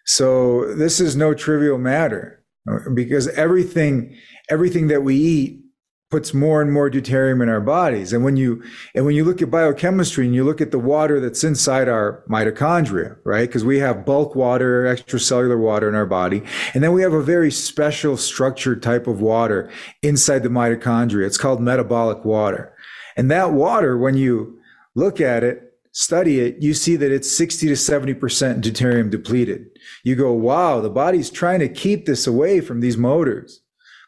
So 0.06 0.74
this 0.76 1.00
is 1.00 1.15
no 1.15 1.34
trivial 1.34 1.78
matter 1.78 2.44
uh, 2.70 2.89
because 2.94 3.28
everything 3.30 4.18
everything 4.50 4.88
that 4.88 5.04
we 5.04 5.15
eat 5.15 5.62
puts 6.10 6.34
more 6.34 6.60
and 6.60 6.72
more 6.72 6.89
deuterium 6.89 7.43
in 7.43 7.50
our 7.50 7.62
bodies. 7.62 8.13
And 8.13 8.24
when 8.24 8.36
you 8.36 8.63
and 8.95 9.06
when 9.06 9.15
you 9.15 9.24
look 9.24 9.41
at 9.41 9.52
biochemistry 9.52 10.26
and 10.26 10.34
you 10.34 10.43
look 10.43 10.60
at 10.60 10.72
the 10.72 10.80
water 10.80 11.19
that's 11.19 11.43
inside 11.43 11.88
our 11.88 12.24
mitochondria, 12.28 13.17
right? 13.24 13.48
Because 13.48 13.63
we 13.63 13.80
have 13.80 14.06
bulk 14.06 14.36
water, 14.36 14.84
extracellular 14.84 15.60
water 15.60 15.88
in 15.88 15.95
our 15.95 16.08
body, 16.08 16.41
and 16.74 16.84
then 16.84 16.93
we 16.93 17.04
have 17.04 17.13
a 17.13 17.22
very 17.22 17.52
special 17.52 18.17
structured 18.17 18.82
type 18.82 19.06
of 19.06 19.22
water 19.22 19.69
inside 20.02 20.39
the 20.39 20.50
mitochondria. 20.50 21.28
It's 21.28 21.38
called 21.38 21.62
metabolic 21.62 22.26
water. 22.26 22.74
And 23.15 23.30
that 23.30 23.54
water, 23.54 23.98
when 23.98 24.17
you 24.17 24.60
look 24.95 25.22
at 25.22 25.43
it, 25.43 25.74
study 25.91 26.39
it, 26.39 26.58
you 26.60 26.74
see 26.74 26.95
that 26.95 27.12
it's 27.12 27.36
60 27.36 27.67
to 27.67 27.74
70% 27.74 28.15
deuterium 28.62 29.10
depleted. 29.10 29.67
You 30.04 30.15
go, 30.15 30.34
wow, 30.34 30.82
the 30.82 30.89
body's 30.89 31.30
trying 31.30 31.60
to 31.60 31.69
keep 31.69 32.06
this 32.06 32.26
away 32.26 32.62
from 32.62 32.80
these 32.80 32.98
motors, 32.98 33.62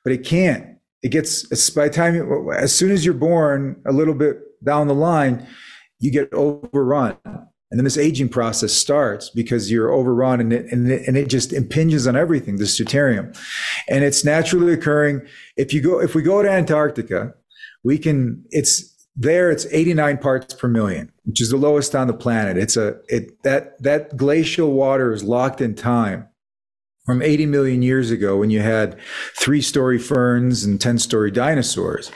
but 0.04 0.14
it 0.14 0.26
can't 0.26 0.78
it 1.04 1.10
gets 1.10 1.70
by 1.72 1.88
the 1.88 1.94
time 1.94 2.50
as 2.54 2.76
soon 2.76 2.92
as 2.92 3.04
you're 3.04 3.14
born 3.14 3.82
a 3.86 3.92
little 3.92 4.14
bit 4.14 4.40
down 4.64 4.88
the 4.88 4.94
line 4.94 5.48
you 6.00 6.12
get 6.12 6.34
overrun. 6.34 7.18
And 7.26 7.80
then 7.80 7.86
this 7.86 7.98
aging 7.98 8.28
process 8.28 8.74
starts 8.74 9.30
because 9.30 9.72
you're 9.72 9.94
overrun 9.94 10.42
and 10.42 10.52
it, 10.52 10.66
and 10.74 10.92
it, 10.92 11.08
and 11.08 11.16
it 11.16 11.30
just 11.30 11.54
impinges 11.54 12.06
on 12.06 12.18
everything 12.18 12.58
this 12.58 12.78
deuterium. 12.78 13.38
And 13.88 14.04
it's 14.04 14.26
naturally 14.26 14.74
occurring. 14.74 15.22
If 15.56 15.74
you 15.74 15.82
go 15.82 16.02
if 16.02 16.14
we 16.14 16.22
go 16.22 16.42
to 16.42 16.50
antarctica 16.50 17.34
we 17.84 17.98
can 17.98 18.44
it's 18.50 19.08
there 19.16 19.50
it's 19.50 19.66
89 19.72 20.18
parts 20.18 20.54
per 20.54 20.68
million 20.68 21.12
which 21.24 21.42
is 21.42 21.50
the 21.50 21.58
lowest 21.58 21.96
on 21.96 22.08
the 22.08 22.14
planet. 22.14 22.58
It's 22.58 22.76
a 22.76 23.00
it 23.08 23.42
that 23.44 23.82
that 23.82 24.18
glacial 24.18 24.74
water 24.74 25.14
is 25.14 25.24
locked 25.24 25.62
in 25.62 25.76
time 25.76 26.28
from 27.06 27.20
80 27.24 27.48
million 27.48 27.82
years 27.82 28.12
ago 28.12 28.38
when 28.38 28.52
you 28.52 28.60
had 28.60 28.96
three 29.36 29.62
story 29.62 29.98
ferns 29.98 30.64
and 30.64 30.80
10 30.80 31.00
story 31.00 31.32
dinosaurs. 31.32 32.12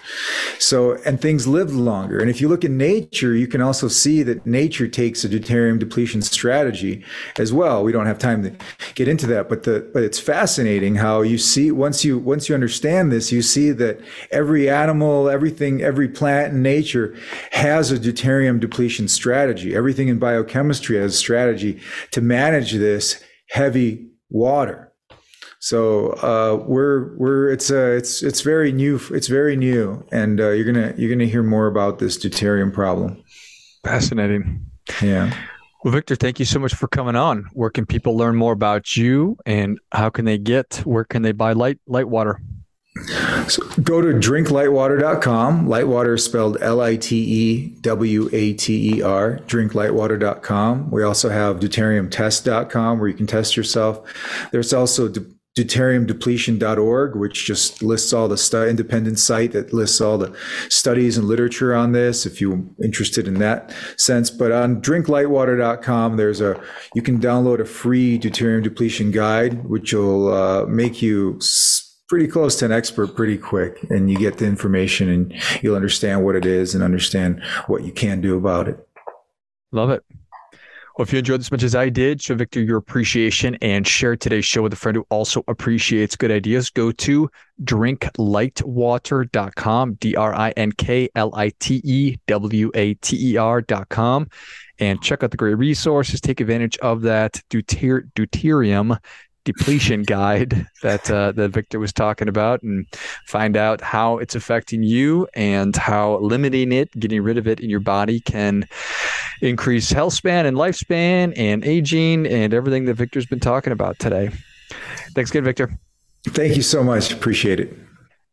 So, 0.60 0.98
and 1.04 1.19
things 1.19 1.48
lived 1.48 1.74
longer. 1.74 2.19
And 2.19 2.30
if 2.30 2.39
you 2.39 2.48
look 2.48 2.63
in 2.63 2.78
nature, 2.78 3.34
you 3.34 3.48
can 3.48 3.62
also 3.62 3.88
see 3.88 4.21
that 4.21 4.45
nature 4.45 4.88
takes 4.88 5.24
a 5.24 5.30
deuterium 5.30 5.80
depletion 5.80 6.21
strategy 6.21 7.04
as 7.39 7.52
well. 7.52 7.84
We 7.84 7.91
don't 7.91 8.06
have 8.06 8.19
time 8.19 8.43
to 8.43 8.56
get 8.93 9.08
into 9.08 9.26
that, 9.28 9.50
but 9.50 9.63
the, 9.63 9.89
but 9.91 10.04
it's 10.04 10.19
fascinating 10.19 10.95
how 10.95 11.21
you 11.21 11.39
see 11.39 11.71
once 11.71 12.06
you, 12.06 12.19
once 12.19 12.48
you 12.48 12.54
understand 12.54 13.12
this, 13.12 13.32
you 13.32 13.41
see 13.41 13.71
that 13.71 14.00
every 14.30 14.69
animal, 14.69 15.30
everything, 15.30 15.82
every 15.82 16.08
plant 16.08 16.54
in 16.54 16.62
nature 16.62 17.17
has 17.54 17.91
a 17.91 17.98
deuterium 17.98 18.60
depletion 18.60 19.08
strategy. 19.08 19.76
Everything 19.76 20.10
in 20.10 20.19
biochemistry 20.19 20.98
has 20.98 21.15
a 21.15 21.17
strategy 21.17 21.82
to 22.12 22.21
manage 22.21 22.74
this 22.74 23.24
heavy 23.50 24.12
water. 24.29 24.91
So 25.59 26.11
uh, 26.21 26.63
we're 26.67 27.15
we're 27.17 27.51
it's 27.51 27.71
uh, 27.71 27.95
it's 27.97 28.21
it's 28.21 28.41
very 28.41 28.71
new. 28.71 28.99
It's 29.11 29.27
very 29.27 29.55
new, 29.55 30.05
and 30.11 30.39
uh, 30.39 30.49
you're 30.49 30.65
gonna 30.65 30.93
you're 30.97 31.09
gonna 31.09 31.25
hear 31.29 31.43
more 31.43 31.67
about 31.67 31.99
this 31.99 32.17
deuterium 32.17 32.71
problem. 32.73 33.23
Fascinating. 33.83 34.65
Yeah. 35.01 35.35
Well, 35.83 35.91
Victor, 35.91 36.15
thank 36.15 36.39
you 36.39 36.45
so 36.45 36.59
much 36.59 36.73
for 36.73 36.88
coming 36.88 37.15
on. 37.15 37.47
Where 37.53 37.69
can 37.69 37.85
people 37.85 38.17
learn 38.17 38.35
more 38.35 38.53
about 38.53 38.95
you, 38.95 39.38
and 39.45 39.79
how 39.91 40.09
can 40.09 40.25
they 40.25 40.38
get? 40.38 40.81
Where 40.83 41.03
can 41.03 41.21
they 41.21 41.31
buy 41.31 41.53
light 41.53 41.79
light 41.88 42.09
water? 42.09 42.41
So 43.47 43.63
go 43.81 44.01
to 44.01 44.08
drinklitewater.com. 44.08 45.67
Litewater 45.67 46.15
is 46.15 46.23
spelled 46.23 46.58
L 46.62 46.81
I 46.81 46.95
T 46.95 47.17
E 47.17 47.69
W 47.81 48.29
A 48.31 48.53
T 48.53 48.95
E 48.95 49.01
R, 49.01 49.39
drinklitewater.com. 49.47 50.91
We 50.91 51.03
also 51.03 51.29
have 51.29 51.60
deuteriumtest.com 51.60 52.99
where 52.99 53.10
you 53.10 53.13
can 53.13 53.27
test 53.27 53.58
yourself. 53.58 54.01
There's 54.51 54.73
also 54.73 55.10
deuteriumdepletion.org, 55.58 57.15
which 57.15 57.45
just 57.45 57.81
lists 57.81 58.12
all 58.12 58.27
the 58.27 58.38
stu- 58.38 58.67
independent 58.67 59.19
site 59.19 59.53
that 59.53 59.73
lists 59.73 60.01
all 60.01 60.17
the 60.17 60.36
studies 60.69 61.17
and 61.17 61.27
literature 61.27 61.73
on 61.73 61.93
this 61.93 62.25
if 62.25 62.41
you're 62.41 62.62
interested 62.84 63.27
in 63.27 63.36
that 63.36 63.73
sense. 63.97 64.29
But 64.29 64.51
on 64.51 64.81
drinklitewater.com, 64.81 66.17
there's 66.17 66.41
a, 66.41 66.62
you 66.93 67.01
can 67.01 67.19
download 67.19 67.60
a 67.60 67.65
free 67.65 68.19
deuterium 68.19 68.63
depletion 68.63 69.12
guide, 69.12 69.63
which 69.65 69.93
will 69.93 70.34
uh, 70.34 70.65
make 70.65 71.01
you 71.01 71.39
pretty 72.08 72.28
close 72.28 72.56
to 72.58 72.65
an 72.65 72.72
expert 72.72 73.15
pretty 73.15 73.38
quick, 73.38 73.84
and 73.89 74.10
you 74.10 74.18
get 74.18 74.38
the 74.38 74.46
information 74.46 75.10
and 75.10 75.34
you'll 75.62 75.76
understand 75.76 76.24
what 76.24 76.36
it 76.36 76.46
is 76.46 76.76
and 76.76 76.84
understand 76.84 77.41
what 77.68 77.84
you 77.84 77.91
can 77.91 78.22
do 78.22 78.38
about 78.38 78.68
it. 78.68 78.88
Love 79.72 79.89
it. 79.89 80.04
Well, 80.98 81.04
if 81.04 81.12
you 81.12 81.20
enjoyed 81.20 81.41
this 81.41 81.48
as 81.48 81.52
much 81.52 81.63
as 81.63 81.76
I 81.76 81.89
did, 81.89 82.22
show 82.22 82.36
Victor 82.36 82.62
your 82.62 82.78
appreciation 82.78 83.58
and 83.62 83.86
share 83.86 84.15
today's 84.15 84.46
show 84.46 84.62
with 84.62 84.72
a 84.72 84.78
friend 84.78 84.96
who 84.96 85.06
also 85.10 85.44
appreciates 85.50 86.15
good 86.15 86.32
ideas. 86.32 86.70
Go 86.70 86.94
to 86.94 87.30
drinklitewater.com, 87.62 89.94
D 89.96 90.15
R 90.15 90.34
I 90.34 90.52
N 90.52 90.72
K 90.72 91.10
L 91.15 91.36
I 91.36 91.52
T 91.60 91.82
E 91.84 92.15
W 92.28 92.72
A 92.76 92.94
T 92.94 93.32
E 93.32 93.36
R.com, 93.36 94.30
and 94.80 95.02
check 95.02 95.22
out 95.22 95.32
the 95.32 95.38
great 95.38 95.56
resources. 95.56 96.22
Take 96.22 96.39
advantage 96.39 96.78
of 96.78 97.02
that 97.02 97.41
deuter- 97.50 98.10
deuterium 98.13 98.98
depletion 99.45 100.03
guide 100.03 100.67
that 100.84 101.10
uh, 101.10 101.31
that 101.31 101.49
Victor 101.51 101.79
was 101.79 101.93
talking 101.93 102.27
about, 102.27 102.62
and 102.62 102.86
find 103.27 103.55
out 103.55 103.79
how 103.79 104.17
it's 104.17 104.36
affecting 104.36 104.84
you 104.84 105.27
and 105.36 105.75
how 105.75 106.17
limiting 106.17 106.71
it, 106.73 106.91
getting 106.99 107.21
rid 107.21 107.38
of 107.38 107.47
it 107.47 107.62
in 107.62 107.69
your 107.69 107.79
body, 107.79 108.19
can 108.19 108.67
increase 109.41 109.89
health 109.91 110.13
span 110.13 110.45
and 110.45 110.58
lifespan 110.58 111.34
and 111.38 111.63
aging 111.63 112.27
and 112.27 112.53
everything 112.53 112.86
that 112.86 112.95
Victor's 112.95 113.25
been 113.25 113.39
talking 113.39 113.71
about 113.71 113.97
today. 113.99 114.29
Thanks 115.13 115.29
again, 115.29 115.43
Victor. 115.43 115.79
Thank 116.27 116.55
you 116.55 116.62
so 116.62 116.84
much. 116.84 117.13
Appreciate 117.13 117.60
it. 117.60 117.77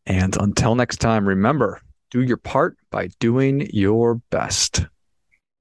And 0.07 0.37
until 0.41 0.75
next 0.75 0.97
time, 0.97 1.29
remember 1.29 1.81
do 2.11 2.23
your 2.23 2.37
part 2.37 2.77
by 2.91 3.09
doing 3.21 3.69
your 3.73 4.17
best. 4.31 4.87